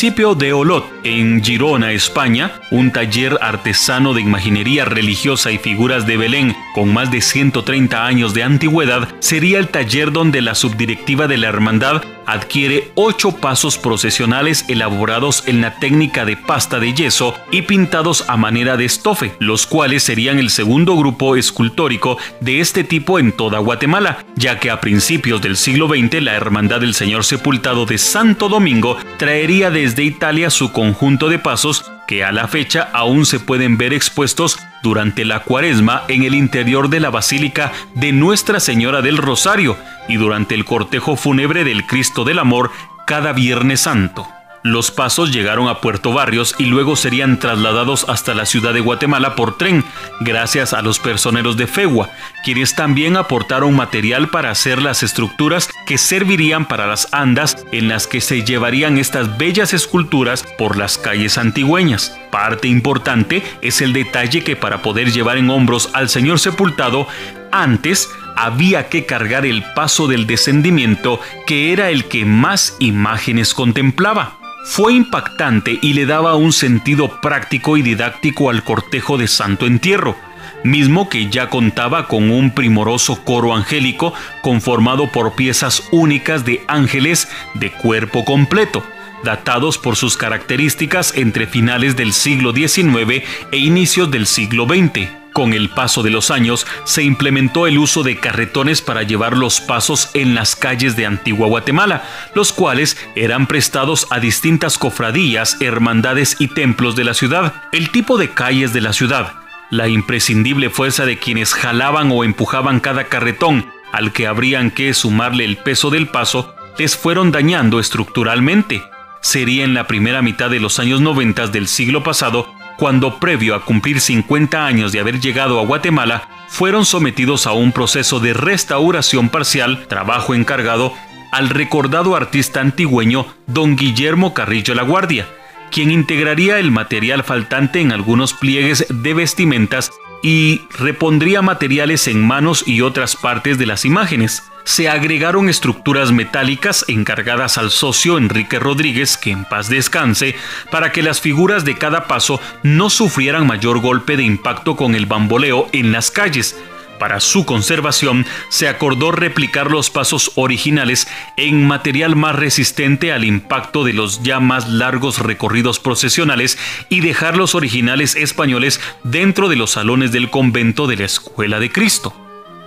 Municipio 0.02 0.34
de 0.34 0.52
Olot, 0.52 0.84
en 1.04 1.44
Girona, 1.44 1.92
España, 1.92 2.54
un 2.72 2.92
taller 2.92 3.38
artesano 3.40 4.16
de 4.16 4.22
imaginería 4.22 4.84
religiosa 4.84 5.52
y 5.52 5.60
figuras 5.60 6.08
de 6.08 6.18
Belén 6.18 6.56
con 6.74 6.92
más 6.92 7.12
de 7.12 7.22
130 7.22 8.04
años 8.04 8.34
de 8.34 8.42
antigüedad 8.42 9.10
sería 9.20 9.60
el 9.60 9.68
taller 9.68 10.12
donde 10.12 10.42
la 10.42 10.56
subdirectiva 10.56 11.28
de 11.28 11.38
la 11.38 11.50
hermandad 11.50 12.02
adquiere 12.32 12.92
ocho 12.96 13.32
pasos 13.32 13.78
procesionales 13.78 14.66
elaborados 14.68 15.44
en 15.48 15.62
la 15.62 15.76
técnica 15.80 16.26
de 16.26 16.38
pasta 16.38 16.80
de 16.80 16.94
yeso 16.94 17.36
y 17.52 17.64
pintados 17.64 18.26
a 18.28 18.38
manera 18.38 18.78
de 18.78 18.86
estofe, 18.86 19.34
los 19.40 19.68
cuales 19.68 20.04
serían 20.04 20.40
el 20.40 20.50
segundo 20.50 20.96
grupo 20.96 21.36
escultórico 21.36 22.18
de 22.40 22.60
este 22.60 22.84
tipo 22.84 23.20
en 23.20 23.32
toda 23.32 23.60
Guatemala, 23.60 24.26
ya 24.36 24.60
que 24.60 24.70
a 24.70 24.82
principios 24.82 25.42
del 25.42 25.58
siglo 25.58 25.88
XX 25.88 26.22
la 26.22 26.34
Hermandad 26.34 26.80
del 26.82 26.94
Señor 26.94 27.24
Sepultado 27.24 27.86
de 27.86 27.98
Santo 27.98 28.50
Domingo 28.50 28.98
traería 29.18 29.70
desde 29.70 30.04
Italia 30.04 30.50
su 30.50 30.72
conjunto 30.72 31.30
de 31.30 31.40
pasos 31.40 31.92
que 32.08 32.24
a 32.24 32.32
la 32.32 32.48
fecha 32.48 32.90
aún 32.94 33.26
se 33.26 33.40
pueden 33.40 33.78
ver 33.78 33.94
expuestos 33.94 34.58
durante 34.82 35.26
la 35.26 35.42
cuaresma 35.42 36.04
en 36.08 36.24
el 36.24 36.36
interior 36.36 36.90
de 36.90 37.00
la 37.00 37.10
Basílica 37.10 37.72
de 37.96 38.12
Nuestra 38.12 38.60
Señora 38.60 39.02
del 39.02 39.18
Rosario 39.18 39.78
y 40.08 40.16
durante 40.16 40.56
el 40.56 40.66
cortejo 40.66 41.16
fúnebre 41.16 41.64
del 41.64 41.86
Cristo 41.86 42.24
del 42.24 42.40
Amor 42.40 42.72
cada 43.06 43.34
Viernes 43.34 43.82
Santo. 43.82 44.28
Los 44.64 44.92
pasos 44.92 45.32
llegaron 45.32 45.68
a 45.68 45.82
Puerto 45.82 46.14
Barrios 46.14 46.54
y 46.60 46.66
luego 46.66 46.96
serían 46.96 47.40
trasladados 47.40 48.06
hasta 48.08 48.36
la 48.36 48.46
ciudad 48.46 48.76
de 48.76 48.80
Guatemala 48.80 49.36
por 49.36 49.58
tren, 49.58 49.84
gracias 50.20 50.74
a 50.74 50.84
los 50.84 51.00
personeros 51.00 51.58
de 51.58 51.66
Fegua, 51.66 52.10
quienes 52.44 52.76
también 52.76 53.18
aportaron 53.18 53.76
material 53.76 54.30
para 54.30 54.52
hacer 54.52 54.80
las 54.80 55.02
estructuras 55.02 55.68
que 55.88 55.98
servirían 55.98 56.68
para 56.68 56.86
las 56.86 57.12
andas 57.12 57.66
en 57.72 57.88
las 57.88 58.06
que 58.06 58.22
se 58.22 58.44
llevarían 58.44 59.00
estas 59.00 59.36
bellas 59.40 59.74
esculturas 59.74 60.46
por 60.60 60.78
las 60.78 61.00
calles 61.00 61.40
antigüeñas. 61.40 62.21
Parte 62.32 62.68
importante 62.68 63.44
es 63.62 63.82
el 63.82 63.94
detalle 63.94 64.44
que 64.44 64.56
para 64.56 64.82
poder 64.82 65.12
llevar 65.12 65.38
en 65.38 65.50
hombros 65.50 65.90
al 65.94 66.10
Señor 66.10 66.40
sepultado, 66.40 67.08
antes 67.52 68.10
había 68.38 68.88
que 68.88 69.06
cargar 69.06 69.46
el 69.46 69.64
paso 69.76 70.08
del 70.08 70.26
descendimiento, 70.26 71.20
que 71.46 71.74
era 71.74 71.90
el 71.90 72.06
que 72.06 72.26
más 72.26 72.76
imágenes 72.80 73.54
contemplaba. 73.54 74.38
Fue 74.64 74.94
impactante 74.94 75.78
y 75.82 75.94
le 75.94 76.06
daba 76.06 76.36
un 76.36 76.54
sentido 76.54 77.20
práctico 77.20 77.78
y 77.78 77.82
didáctico 77.82 78.50
al 78.50 78.64
cortejo 78.64 79.18
de 79.18 79.28
Santo 79.28 79.66
Entierro, 79.66 80.16
mismo 80.64 81.10
que 81.10 81.30
ya 81.30 81.50
contaba 81.50 82.08
con 82.08 82.32
un 82.32 82.52
primoroso 82.52 83.24
coro 83.24 83.56
angélico 83.56 84.14
conformado 84.42 85.12
por 85.12 85.34
piezas 85.34 85.84
únicas 85.92 86.46
de 86.46 86.64
ángeles 86.68 87.28
de 87.56 87.72
cuerpo 87.72 88.24
completo, 88.24 88.84
datados 89.24 89.78
por 89.78 89.96
sus 89.96 90.18
características 90.18 91.16
entre 91.16 91.48
finales 91.48 91.96
del 91.96 92.14
siglo 92.14 92.54
XIX 92.54 93.24
e 93.52 93.58
inicios 93.58 94.10
del 94.12 94.28
siglo 94.28 94.66
XX. 94.66 95.22
Con 95.34 95.54
el 95.54 95.70
paso 95.70 96.04
de 96.04 96.10
los 96.10 96.30
años 96.30 96.68
se 96.84 97.04
implementó 97.04 97.66
el 97.66 97.78
uso 97.78 98.04
de 98.04 98.18
carretones 98.18 98.82
para 98.82 99.04
llevar 99.04 99.38
los 99.38 99.62
pasos 99.62 100.10
en 100.14 100.36
las 100.36 100.58
calles 100.58 100.98
de 100.98 101.06
Antigua 101.06 101.48
Guatemala, 101.48 102.04
los 102.36 102.52
cuales 102.52 102.98
eran 103.16 103.48
prestados 103.48 104.08
a 104.10 104.20
distintas 104.20 104.78
cofradías, 104.78 105.58
hermandades 105.62 106.36
y 106.40 106.50
templos 106.50 106.98
de 106.98 107.06
la 107.06 107.14
ciudad. 107.14 107.54
El 107.72 107.92
tipo 107.92 108.18
de 108.18 108.32
calles 108.32 108.74
de 108.74 108.82
la 108.82 108.92
ciudad, 108.92 109.34
la 109.70 109.88
imprescindible 109.88 110.70
fuerza 110.70 111.06
de 111.06 111.18
quienes 111.18 111.54
jalaban 111.54 112.12
o 112.12 112.26
empujaban 112.26 112.82
cada 112.82 113.06
carretón, 113.06 113.72
al 113.94 114.12
que 114.12 114.28
habrían 114.28 114.70
que 114.70 114.94
sumarle 114.94 115.46
el 115.46 115.58
peso 115.58 115.90
del 115.90 116.08
paso, 116.08 116.56
les 116.78 116.98
fueron 116.98 117.32
dañando 117.32 117.80
estructuralmente. 117.80 118.91
Sería 119.22 119.64
en 119.64 119.74
la 119.74 119.88
primera 119.88 120.22
mitad 120.22 120.50
de 120.50 120.60
los 120.60 120.80
años 120.80 121.00
90 121.00 121.48
del 121.48 121.68
siglo 121.68 122.04
pasado 122.04 122.54
cuando 122.78 123.20
previo 123.20 123.54
a 123.54 123.64
cumplir 123.64 124.02
50 124.02 124.66
años 124.66 124.92
de 124.92 125.00
haber 125.00 125.20
llegado 125.20 125.60
a 125.60 125.66
Guatemala, 125.66 126.28
fueron 126.48 126.84
sometidos 126.84 127.46
a 127.46 127.52
un 127.52 127.72
proceso 127.72 128.20
de 128.20 128.34
restauración 128.34 129.30
parcial, 129.30 129.86
trabajo 129.88 130.34
encargado 130.34 130.92
al 131.32 131.50
recordado 131.50 132.16
artista 132.16 132.60
antigüeño 132.60 133.28
don 133.46 133.76
Guillermo 133.76 134.34
Carrillo 134.34 134.74
La 134.74 134.82
Guardia, 134.82 135.28
quien 135.70 135.92
integraría 135.92 136.58
el 136.58 136.72
material 136.72 137.24
faltante 137.24 137.82
en 137.82 137.92
algunos 137.92 138.34
pliegues 138.34 138.88
de 138.90 139.14
vestimentas 139.14 139.92
y 140.24 140.62
repondría 140.80 141.44
materiales 141.44 142.08
en 142.08 142.26
manos 142.26 142.64
y 142.68 142.82
otras 142.82 143.16
partes 143.16 143.60
de 143.60 143.68
las 143.68 143.86
imágenes 143.86 144.51
se 144.64 144.90
agregaron 144.90 145.50
estructuras 145.50 146.12
metálicas 146.12 146.86
encargadas 146.88 147.58
al 147.58 147.72
socio 147.72 148.18
Enrique 148.18 148.60
Rodríguez, 148.60 149.18
que 149.18 149.32
en 149.32 149.46
paz 149.46 149.70
descanse, 149.70 150.36
para 150.70 150.92
que 150.92 151.04
las 151.04 151.22
figuras 151.22 151.66
de 151.66 151.78
cada 151.78 152.08
paso 152.08 152.40
no 152.64 152.90
sufrieran 152.90 153.48
mayor 153.48 153.80
golpe 153.80 154.18
de 154.18 154.24
impacto 154.24 154.76
con 154.76 154.96
el 154.96 155.06
bamboleo 155.06 155.68
en 155.72 155.92
las 155.92 156.12
calles. 156.12 156.56
Para 157.02 157.20
su 157.20 157.48
conservación, 157.48 158.28
se 158.50 158.68
acordó 158.68 159.12
replicar 159.12 159.72
los 159.72 159.90
pasos 159.90 160.34
originales 160.36 161.08
en 161.36 161.66
material 161.66 162.16
más 162.16 162.36
resistente 162.36 163.12
al 163.12 163.24
impacto 163.24 163.84
de 163.84 163.94
los 163.94 164.22
ya 164.22 164.40
más 164.40 164.70
largos 164.70 165.18
recorridos 165.18 165.80
procesionales 165.80 166.60
y 166.90 167.00
dejar 167.00 167.38
los 167.38 167.56
originales 167.56 168.16
españoles 168.16 168.80
dentro 169.04 169.50
de 169.50 169.56
los 169.56 169.72
salones 169.72 170.12
del 170.12 170.30
convento 170.30 170.86
de 170.86 170.98
la 170.98 171.06
Escuela 171.06 171.60
de 171.60 171.72
Cristo. 171.72 172.14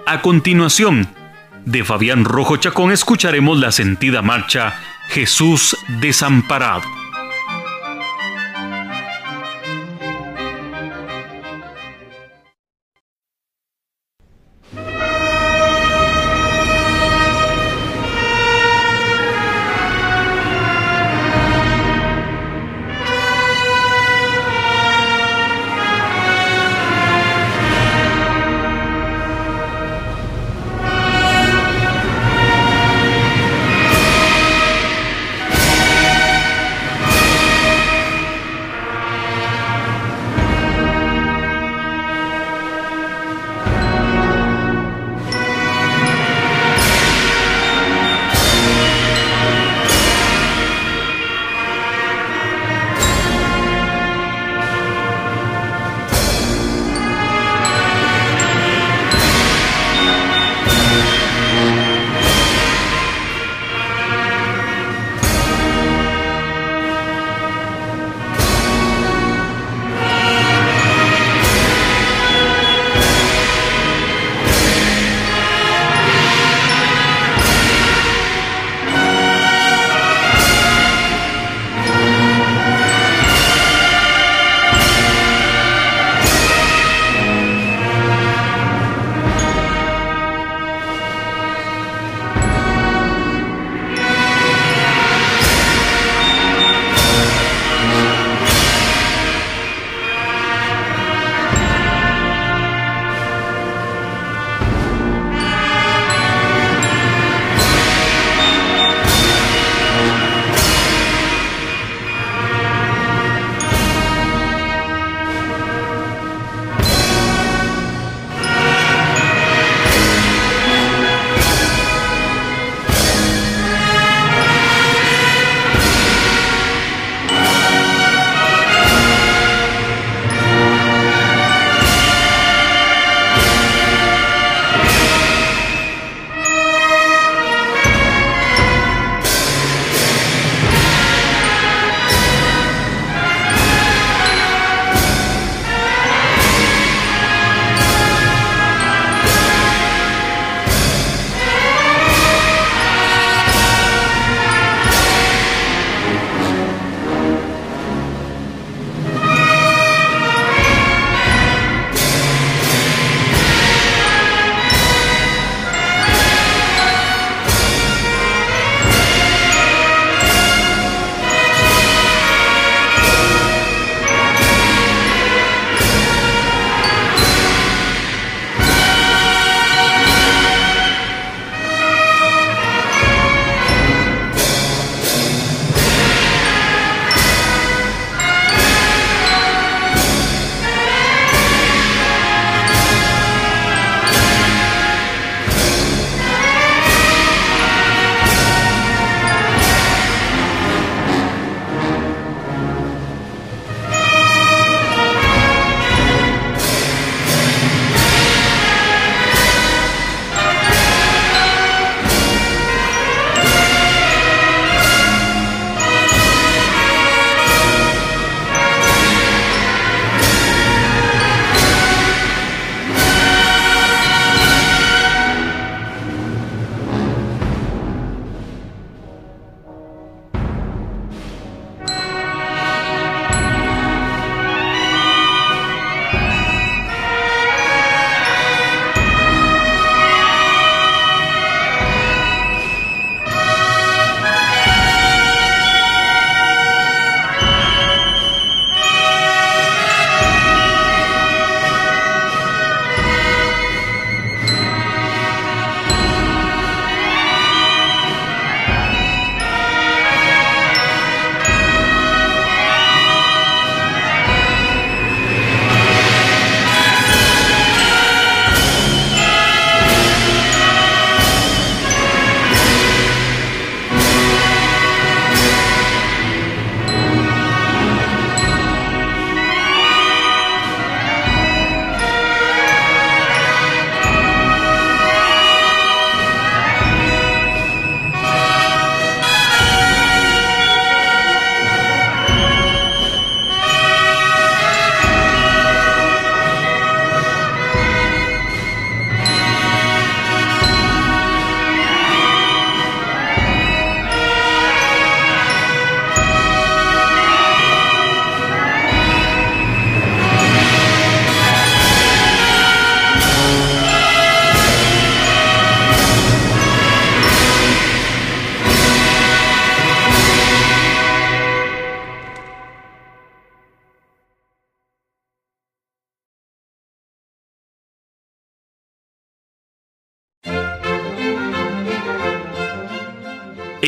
A 0.05 0.21
continuación, 0.21 1.09
de 1.65 1.85
Fabián 1.85 2.25
Rojo 2.25 2.57
Chacón 2.57 2.93
escucharemos 2.93 3.59
la 3.59 3.73
sentida 3.73 4.23
marcha 4.23 4.75
Jesús 5.09 5.77
desamparado. 6.01 7.04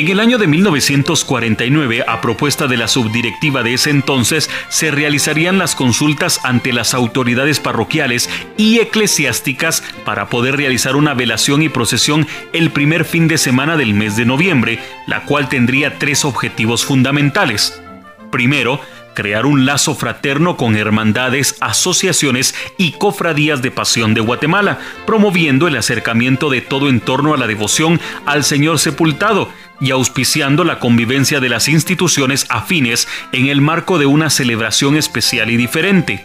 En 0.06 0.12
el 0.12 0.20
año 0.20 0.38
de 0.38 0.46
1949, 0.46 2.04
a 2.06 2.20
propuesta 2.20 2.68
de 2.68 2.76
la 2.76 2.86
subdirectiva 2.86 3.64
de 3.64 3.74
ese 3.74 3.90
entonces, 3.90 4.48
se 4.68 4.92
realizarían 4.92 5.58
las 5.58 5.74
consultas 5.74 6.38
ante 6.44 6.72
las 6.72 6.94
autoridades 6.94 7.58
parroquiales 7.58 8.30
y 8.56 8.78
eclesiásticas 8.78 9.82
para 10.04 10.28
poder 10.28 10.56
realizar 10.56 10.94
una 10.94 11.12
velación 11.12 11.60
y 11.62 11.68
procesión 11.68 12.28
el 12.52 12.70
primer 12.70 13.04
fin 13.04 13.26
de 13.26 13.36
semana 13.36 13.76
del 13.76 13.94
mes 13.94 14.14
de 14.14 14.26
noviembre, 14.26 14.78
la 15.08 15.24
cual 15.24 15.48
tendría 15.48 15.98
tres 15.98 16.24
objetivos 16.24 16.84
fundamentales. 16.84 17.82
Primero, 18.30 18.80
crear 19.16 19.44
un 19.44 19.66
lazo 19.66 19.96
fraterno 19.96 20.56
con 20.56 20.76
hermandades, 20.76 21.56
asociaciones 21.60 22.54
y 22.76 22.92
cofradías 22.92 23.60
de 23.60 23.72
pasión 23.72 24.14
de 24.14 24.20
Guatemala, 24.20 24.78
promoviendo 25.04 25.66
el 25.66 25.74
acercamiento 25.74 26.48
de 26.48 26.60
todo 26.60 26.88
en 26.88 27.00
torno 27.00 27.34
a 27.34 27.38
la 27.38 27.48
devoción 27.48 27.98
al 28.24 28.44
Señor 28.44 28.78
sepultado 28.78 29.48
y 29.80 29.90
auspiciando 29.90 30.64
la 30.64 30.78
convivencia 30.78 31.40
de 31.40 31.48
las 31.48 31.68
instituciones 31.68 32.46
afines 32.48 33.08
en 33.32 33.46
el 33.46 33.60
marco 33.60 33.98
de 33.98 34.06
una 34.06 34.30
celebración 34.30 34.96
especial 34.96 35.50
y 35.50 35.56
diferente. 35.56 36.24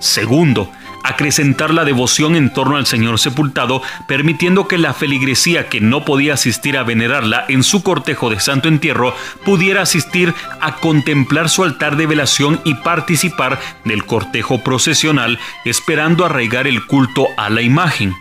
Segundo, 0.00 0.70
acrecentar 1.06 1.72
la 1.72 1.84
devoción 1.84 2.34
en 2.34 2.52
torno 2.52 2.76
al 2.76 2.86
Señor 2.86 3.20
sepultado, 3.20 3.80
permitiendo 4.08 4.66
que 4.66 4.76
la 4.76 4.92
feligresía 4.92 5.68
que 5.68 5.80
no 5.80 6.04
podía 6.04 6.34
asistir 6.34 6.76
a 6.76 6.82
venerarla 6.82 7.44
en 7.48 7.62
su 7.62 7.82
cortejo 7.82 8.28
de 8.28 8.40
santo 8.40 8.68
entierro 8.68 9.14
pudiera 9.44 9.82
asistir 9.82 10.34
a 10.60 10.76
contemplar 10.76 11.48
su 11.48 11.62
altar 11.62 11.96
de 11.96 12.06
velación 12.06 12.60
y 12.64 12.74
participar 12.74 13.60
del 13.84 14.04
cortejo 14.04 14.64
procesional, 14.64 15.38
esperando 15.64 16.24
arraigar 16.24 16.66
el 16.66 16.84
culto 16.86 17.28
a 17.36 17.50
la 17.50 17.62
imagen. 17.62 18.12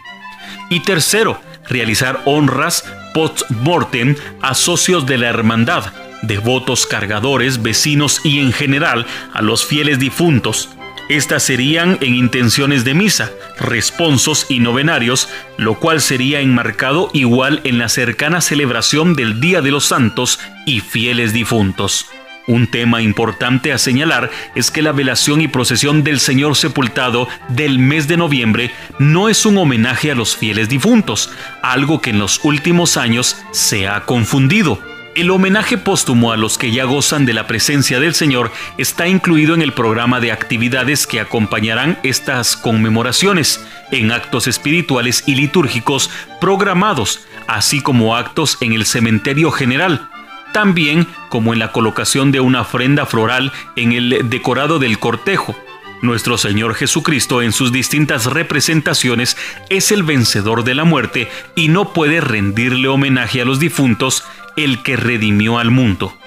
Y 0.70 0.82
tercero, 0.82 1.42
realizar 1.68 2.22
honras 2.26 2.84
post-mortem 3.16 4.18
a 4.42 4.54
socios 4.54 5.06
de 5.06 5.18
la 5.18 5.30
hermandad, 5.30 5.94
devotos 6.22 6.86
cargadores, 6.86 7.64
vecinos 7.64 8.20
y 8.26 8.40
en 8.40 8.52
general 8.52 9.06
a 9.34 9.42
los 9.42 9.66
fieles 9.66 10.00
difuntos. 10.00 10.70
Estas 11.08 11.44
serían 11.44 11.98
en 12.02 12.14
intenciones 12.14 12.84
de 12.84 12.94
misa, 12.94 13.32
responsos 13.58 14.48
y 14.50 14.60
novenarios, 14.60 15.30
lo 15.56 15.80
cual 15.80 16.02
sería 16.02 16.42
enmarcado 16.42 17.10
igual 17.14 17.62
en 17.64 17.78
la 17.78 17.88
cercana 17.88 18.42
celebración 18.42 19.16
del 19.16 19.40
Día 19.40 19.62
de 19.62 19.72
los 19.72 19.86
Santos 19.86 20.40
y 20.66 20.82
fieles 20.82 21.32
difuntos. 21.32 22.08
Un 22.48 22.68
tema 22.68 23.02
importante 23.02 23.74
a 23.74 23.80
señalar 23.80 24.30
es 24.54 24.70
que 24.70 24.84
la 24.84 24.92
velación 24.92 25.42
y 25.42 25.48
procesión 25.48 26.04
del 26.04 26.20
Señor 26.20 26.56
sepultado 26.56 27.28
del 27.50 27.80
mes 27.80 28.08
de 28.08 28.18
noviembre 28.18 28.72
no 29.00 29.30
es 29.30 29.48
un 29.48 29.58
homenaje 29.58 30.12
a 30.12 30.16
los 30.16 30.36
fieles 30.36 30.70
difuntos, 30.70 31.32
algo 31.64 32.02
que 32.02 32.12
en 32.12 32.20
los 32.20 32.44
últimos 32.44 32.98
años 32.98 33.38
se 33.52 33.88
ha 33.88 34.02
confundido. 34.02 34.80
El 35.16 35.32
homenaje 35.32 35.78
póstumo 35.78 36.34
a 36.34 36.38
los 36.38 36.58
que 36.58 36.72
ya 36.72 36.84
gozan 36.84 37.26
de 37.26 37.34
la 37.34 37.48
presencia 37.48 38.00
del 38.00 38.14
Señor 38.14 38.52
está 38.78 39.08
incluido 39.08 39.56
en 39.56 39.62
el 39.62 39.72
programa 39.72 40.20
de 40.20 40.32
actividades 40.32 41.08
que 41.08 41.22
acompañarán 41.22 41.98
estas 42.04 42.58
conmemoraciones, 42.58 43.66
en 43.92 44.12
actos 44.12 44.46
espirituales 44.48 45.24
y 45.26 45.36
litúrgicos 45.36 46.12
programados, 46.42 47.26
así 47.48 47.82
como 47.82 48.16
actos 48.16 48.58
en 48.60 48.74
el 48.74 48.86
cementerio 48.86 49.52
general, 49.52 50.10
también 50.56 51.06
como 51.28 51.52
en 51.52 51.60
la 51.60 51.74
colocación 51.74 52.32
de 52.32 52.40
una 52.40 52.62
ofrenda 52.62 53.06
floral 53.06 53.52
en 53.76 53.92
el 53.92 54.30
decorado 54.30 54.80
del 54.80 55.00
cortejo. 55.00 55.54
Nuestro 56.02 56.38
Señor 56.38 56.76
Jesucristo 56.76 57.42
en 57.42 57.52
sus 57.52 57.74
distintas 57.74 58.26
representaciones 58.26 59.36
es 59.68 59.92
el 59.92 60.04
vencedor 60.04 60.64
de 60.64 60.74
la 60.74 60.86
muerte 60.86 61.30
y 61.56 61.68
no 61.68 61.92
puede 61.92 62.22
rendirle 62.22 62.88
homenaje 62.88 63.42
a 63.42 63.46
los 63.46 63.60
difuntos 63.60 64.24
el 64.56 64.82
que 64.82 64.96
redimió 64.96 65.60
al 65.60 65.72
mundo. 65.72 66.18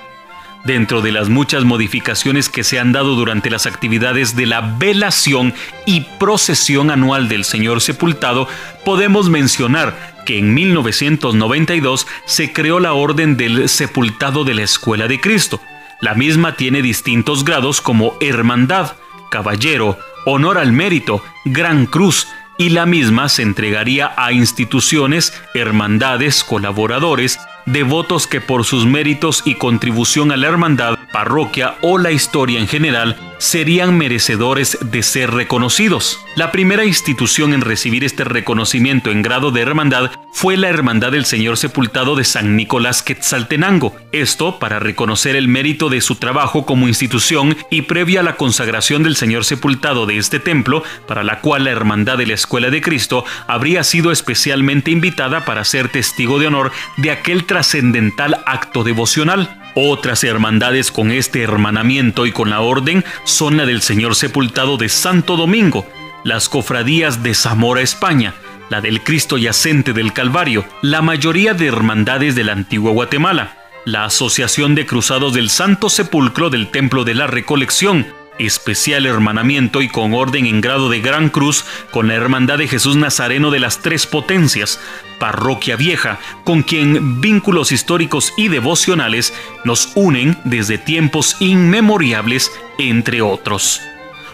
Dentro 0.64 1.00
de 1.00 1.12
las 1.12 1.28
muchas 1.28 1.64
modificaciones 1.64 2.48
que 2.48 2.64
se 2.64 2.78
han 2.78 2.92
dado 2.92 3.14
durante 3.14 3.48
las 3.48 3.66
actividades 3.66 4.36
de 4.36 4.46
la 4.46 4.60
velación 4.60 5.54
y 5.86 6.02
procesión 6.18 6.90
anual 6.90 7.28
del 7.28 7.44
Señor 7.44 7.80
Sepultado, 7.80 8.48
podemos 8.84 9.30
mencionar 9.30 10.14
que 10.26 10.38
en 10.38 10.52
1992 10.52 12.06
se 12.26 12.52
creó 12.52 12.80
la 12.80 12.92
Orden 12.92 13.36
del 13.36 13.68
Sepultado 13.68 14.44
de 14.44 14.54
la 14.54 14.62
Escuela 14.62 15.08
de 15.08 15.20
Cristo. 15.20 15.60
La 16.00 16.14
misma 16.14 16.54
tiene 16.54 16.82
distintos 16.82 17.44
grados 17.44 17.80
como 17.80 18.14
Hermandad, 18.20 18.92
Caballero, 19.30 19.98
Honor 20.26 20.58
al 20.58 20.72
Mérito, 20.72 21.24
Gran 21.44 21.86
Cruz, 21.86 22.28
y 22.58 22.70
la 22.70 22.84
misma 22.84 23.28
se 23.28 23.42
entregaría 23.42 24.12
a 24.16 24.32
instituciones, 24.32 25.32
hermandades, 25.54 26.44
colaboradores, 26.44 27.38
devotos 27.64 28.26
que 28.26 28.40
por 28.40 28.64
sus 28.64 28.84
méritos 28.84 29.42
y 29.44 29.54
contribución 29.54 30.32
a 30.32 30.36
la 30.36 30.48
hermandad, 30.48 30.98
parroquia 31.12 31.76
o 31.80 31.96
la 31.96 32.10
historia 32.10 32.58
en 32.58 32.66
general 32.66 33.27
serían 33.38 33.96
merecedores 33.96 34.78
de 34.80 35.02
ser 35.02 35.30
reconocidos. 35.30 36.18
La 36.36 36.52
primera 36.52 36.84
institución 36.84 37.54
en 37.54 37.60
recibir 37.60 38.04
este 38.04 38.24
reconocimiento 38.24 39.10
en 39.10 39.22
grado 39.22 39.50
de 39.50 39.60
hermandad 39.60 40.10
fue 40.32 40.56
la 40.56 40.68
Hermandad 40.68 41.10
del 41.10 41.24
Señor 41.24 41.56
Sepultado 41.56 42.14
de 42.14 42.22
San 42.22 42.54
Nicolás 42.54 43.02
Quetzaltenango. 43.02 43.96
Esto 44.12 44.58
para 44.60 44.78
reconocer 44.78 45.34
el 45.34 45.48
mérito 45.48 45.88
de 45.88 46.00
su 46.00 46.14
trabajo 46.14 46.64
como 46.64 46.86
institución 46.86 47.56
y 47.70 47.82
previa 47.82 48.20
a 48.20 48.22
la 48.22 48.36
consagración 48.36 49.02
del 49.02 49.16
Señor 49.16 49.44
Sepultado 49.44 50.06
de 50.06 50.18
este 50.18 50.38
templo, 50.38 50.84
para 51.08 51.24
la 51.24 51.40
cual 51.40 51.64
la 51.64 51.70
Hermandad 51.70 52.18
de 52.18 52.26
la 52.26 52.34
Escuela 52.34 52.70
de 52.70 52.80
Cristo 52.80 53.24
habría 53.48 53.82
sido 53.82 54.12
especialmente 54.12 54.92
invitada 54.92 55.44
para 55.44 55.64
ser 55.64 55.88
testigo 55.88 56.38
de 56.38 56.46
honor 56.46 56.70
de 56.98 57.10
aquel 57.10 57.44
trascendental 57.44 58.42
acto 58.46 58.84
devocional. 58.84 59.58
Otras 59.74 60.24
hermandades 60.24 60.90
con 60.90 61.12
este 61.12 61.42
hermanamiento 61.42 62.26
y 62.26 62.32
con 62.32 62.50
la 62.50 62.60
orden 62.60 63.04
son 63.28 63.58
la 63.58 63.66
del 63.66 63.82
Señor 63.82 64.14
Sepultado 64.14 64.78
de 64.78 64.88
Santo 64.88 65.36
Domingo, 65.36 65.86
las 66.24 66.48
cofradías 66.48 67.22
de 67.22 67.34
Zamora, 67.34 67.82
España, 67.82 68.34
la 68.70 68.80
del 68.80 69.02
Cristo 69.02 69.36
Yacente 69.36 69.92
del 69.92 70.14
Calvario, 70.14 70.64
la 70.80 71.02
mayoría 71.02 71.52
de 71.52 71.66
hermandades 71.66 72.34
de 72.34 72.44
la 72.44 72.52
antigua 72.52 72.90
Guatemala, 72.92 73.58
la 73.84 74.04
Asociación 74.04 74.74
de 74.74 74.86
Cruzados 74.86 75.34
del 75.34 75.50
Santo 75.50 75.90
Sepulcro 75.90 76.48
del 76.48 76.70
Templo 76.70 77.04
de 77.04 77.14
la 77.14 77.26
Recolección, 77.26 78.06
especial 78.38 79.06
hermanamiento 79.06 79.82
y 79.82 79.88
con 79.88 80.14
orden 80.14 80.46
en 80.46 80.60
grado 80.60 80.88
de 80.88 81.00
Gran 81.00 81.28
Cruz 81.28 81.64
con 81.90 82.08
la 82.08 82.14
Hermandad 82.14 82.58
de 82.58 82.68
Jesús 82.68 82.96
Nazareno 82.96 83.50
de 83.50 83.60
las 83.60 83.80
Tres 83.80 84.06
Potencias, 84.06 84.80
Parroquia 85.18 85.76
Vieja, 85.76 86.18
con 86.44 86.62
quien 86.62 87.20
vínculos 87.20 87.72
históricos 87.72 88.32
y 88.36 88.48
devocionales 88.48 89.34
nos 89.64 89.92
unen 89.94 90.38
desde 90.44 90.78
tiempos 90.78 91.36
inmemoriables, 91.40 92.52
entre 92.78 93.22
otros. 93.22 93.80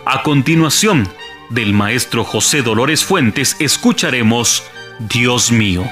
A 0.05 0.22
continuación, 0.22 1.09
del 1.51 1.72
maestro 1.72 2.24
José 2.24 2.62
Dolores 2.62 3.05
Fuentes 3.05 3.56
escucharemos 3.59 4.62
Dios 4.98 5.52
mío. 5.52 5.85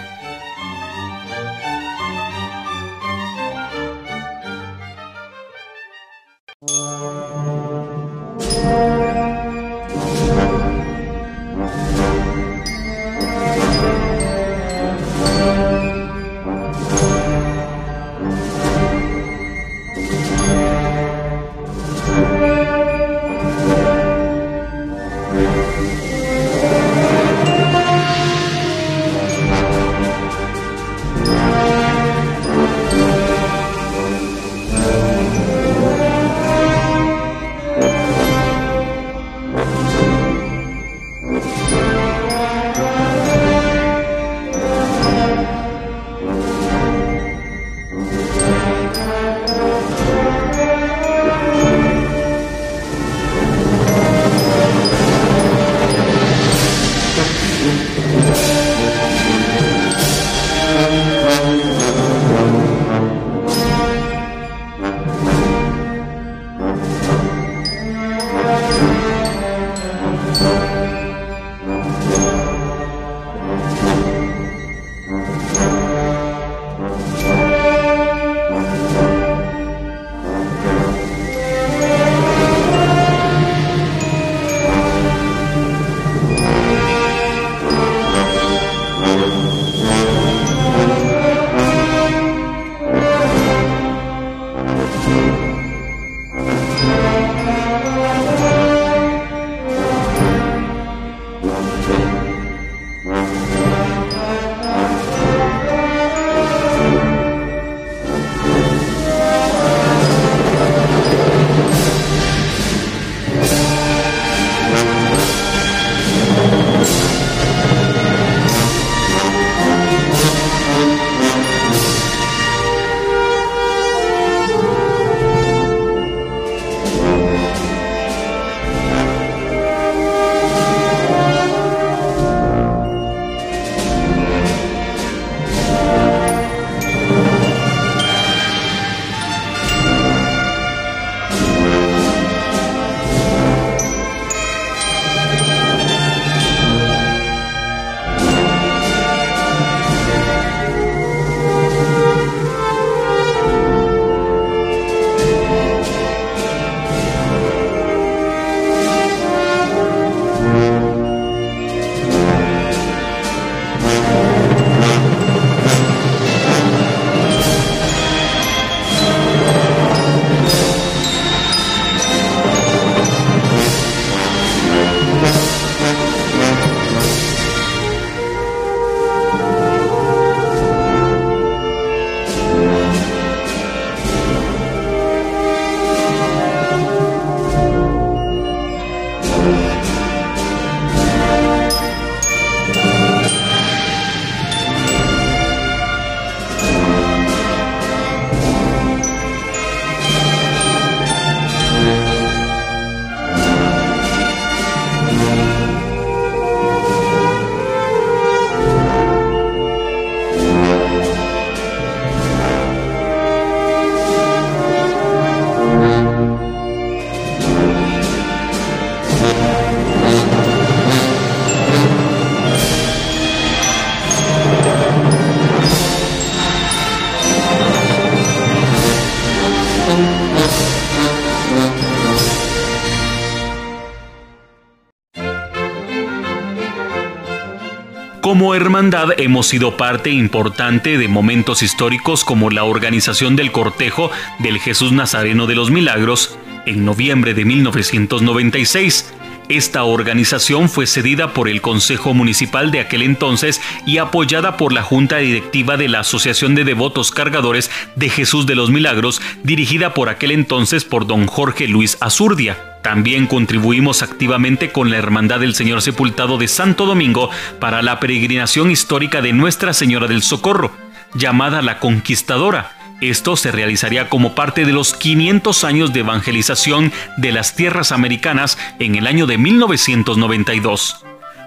Como 238.43 238.57
hermandad 238.57 239.11
hemos 239.19 239.47
sido 239.47 239.77
parte 239.77 240.11
importante 240.11 240.99
de 240.99 241.07
momentos 241.07 241.63
históricos 241.63 242.25
como 242.25 242.51
la 242.51 242.65
organización 242.65 243.37
del 243.37 243.53
cortejo 243.53 244.11
del 244.41 244.59
Jesús 244.59 244.91
Nazareno 244.91 245.47
de 245.47 245.55
los 245.55 245.71
Milagros 245.71 246.37
en 246.67 246.85
noviembre 246.85 247.35
de 247.35 247.45
1996. 247.45 249.15
Esta 249.49 249.85
organización 249.85 250.69
fue 250.69 250.89
cedida 250.89 251.35
por 251.35 251.49
el 251.49 251.61
Consejo 251.61 252.15
Municipal 252.15 252.73
de 252.73 252.81
aquel 252.81 253.03
entonces 253.03 253.61
y 253.87 253.99
apoyada 253.99 254.57
por 254.57 254.73
la 254.73 254.83
Junta 254.83 255.19
Directiva 255.19 255.77
de 255.77 255.87
la 255.87 256.01
Asociación 256.01 256.57
de 256.57 256.65
Devotos 256.65 257.13
Cargadores 257.13 257.71
de 257.95 258.09
Jesús 258.09 258.45
de 258.47 258.57
los 258.57 258.73
Milagros, 258.73 259.23
dirigida 259.45 259.95
por 259.95 260.09
aquel 260.09 260.33
entonces 260.33 260.85
por 260.85 261.07
don 261.07 261.29
Jorge 261.29 261.69
Luis 261.69 261.97
Azurdia. 262.01 262.72
También 262.83 263.29
contribuimos 263.29 264.03
activamente 264.03 264.73
con 264.73 264.91
la 264.91 264.99
Hermandad 264.99 265.41
del 265.41 265.55
Señor 265.55 265.83
Sepultado 265.83 266.37
de 266.37 266.49
Santo 266.49 266.85
Domingo 266.85 267.31
para 267.61 267.81
la 267.81 268.01
peregrinación 268.01 268.73
histórica 268.73 269.23
de 269.23 269.33
Nuestra 269.33 269.73
Señora 269.73 270.09
del 270.09 270.23
Socorro, 270.23 270.73
llamada 271.15 271.63
la 271.63 271.79
Conquistadora. 271.79 272.73
Esto 273.01 273.37
se 273.37 273.53
realizaría 273.53 274.09
como 274.09 274.35
parte 274.35 274.65
de 274.65 274.73
los 274.73 274.95
500 274.95 275.65
años 275.65 275.93
de 275.93 276.01
evangelización 276.01 276.93
de 277.17 277.33
las 277.33 277.55
tierras 277.55 277.93
americanas 277.93 278.59
en 278.81 278.97
el 278.97 279.07
año 279.07 279.27
de 279.27 279.39
1992. 279.39 281.05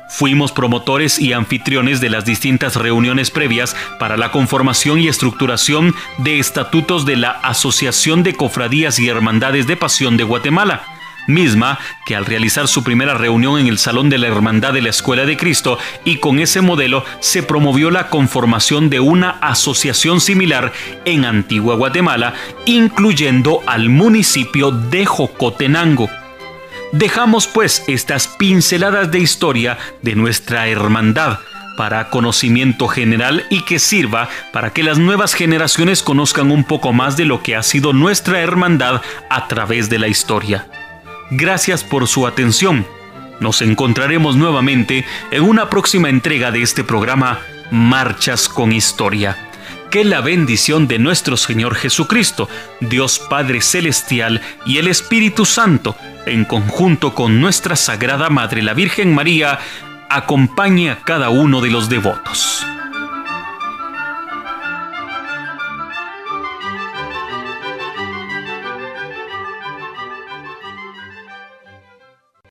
Fuimos 0.07 0.51
promotores 0.51 1.19
y 1.19 1.33
anfitriones 1.33 1.99
de 1.99 2.09
las 2.09 2.25
distintas 2.25 2.75
reuniones 2.75 3.31
previas 3.31 3.75
para 3.99 4.17
la 4.17 4.31
conformación 4.31 4.99
y 4.99 5.07
estructuración 5.07 5.95
de 6.19 6.39
estatutos 6.39 7.05
de 7.05 7.17
la 7.17 7.31
Asociación 7.31 8.23
de 8.23 8.35
Cofradías 8.35 8.99
y 8.99 9.09
Hermandades 9.09 9.65
de 9.67 9.75
Pasión 9.75 10.15
de 10.15 10.23
Guatemala, 10.23 10.83
misma 11.27 11.79
que 12.05 12.15
al 12.15 12.25
realizar 12.25 12.67
su 12.67 12.83
primera 12.83 13.13
reunión 13.13 13.59
en 13.59 13.67
el 13.67 13.77
Salón 13.77 14.09
de 14.09 14.17
la 14.17 14.27
Hermandad 14.27 14.73
de 14.73 14.81
la 14.81 14.89
Escuela 14.89 15.25
de 15.25 15.37
Cristo 15.37 15.77
y 16.03 16.17
con 16.17 16.39
ese 16.39 16.61
modelo 16.61 17.03
se 17.19 17.43
promovió 17.43 17.91
la 17.91 18.09
conformación 18.09 18.89
de 18.89 18.99
una 18.99 19.31
asociación 19.41 20.21
similar 20.21 20.71
en 21.05 21.25
Antigua 21.25 21.75
Guatemala, 21.75 22.33
incluyendo 22.65 23.61
al 23.65 23.89
municipio 23.89 24.71
de 24.71 25.05
Jocotenango. 25.05 26.09
Dejamos 26.91 27.47
pues 27.47 27.83
estas 27.87 28.27
pinceladas 28.27 29.11
de 29.11 29.19
historia 29.19 29.77
de 30.01 30.15
nuestra 30.15 30.67
hermandad 30.67 31.39
para 31.75 32.09
conocimiento 32.09 32.87
general 32.87 33.45
y 33.49 33.61
que 33.61 33.79
sirva 33.79 34.29
para 34.53 34.71
que 34.71 34.83
las 34.83 34.97
nuevas 34.97 35.33
generaciones 35.33 36.03
conozcan 36.03 36.51
un 36.51 36.63
poco 36.63 36.93
más 36.93 37.17
de 37.17 37.25
lo 37.25 37.43
que 37.43 37.55
ha 37.55 37.63
sido 37.63 37.93
nuestra 37.93 38.39
hermandad 38.39 39.01
a 39.29 39.47
través 39.47 39.89
de 39.89 39.99
la 39.99 40.07
historia. 40.07 40.67
Gracias 41.31 41.83
por 41.83 42.07
su 42.07 42.27
atención. 42.27 42.85
Nos 43.39 43.61
encontraremos 43.61 44.35
nuevamente 44.35 45.05
en 45.31 45.43
una 45.43 45.69
próxima 45.69 46.09
entrega 46.09 46.51
de 46.51 46.61
este 46.61 46.83
programa 46.83 47.39
Marchas 47.71 48.47
con 48.47 48.71
Historia. 48.71 49.49
Que 49.89 50.03
la 50.03 50.21
bendición 50.21 50.87
de 50.87 50.99
nuestro 50.99 51.35
Señor 51.35 51.75
Jesucristo, 51.75 52.47
Dios 52.79 53.19
Padre 53.29 53.61
Celestial 53.61 54.41
y 54.65 54.77
el 54.77 54.87
Espíritu 54.87 55.45
Santo, 55.45 55.95
en 56.25 56.45
conjunto 56.45 57.13
con 57.13 57.39
nuestra 57.41 57.75
Sagrada 57.75 58.29
Madre 58.29 58.61
la 58.61 58.73
Virgen 58.73 59.13
María, 59.13 59.59
acompañe 60.09 60.91
a 60.91 60.99
cada 60.99 61.29
uno 61.29 61.61
de 61.61 61.69
los 61.71 61.89
devotos. 61.89 62.65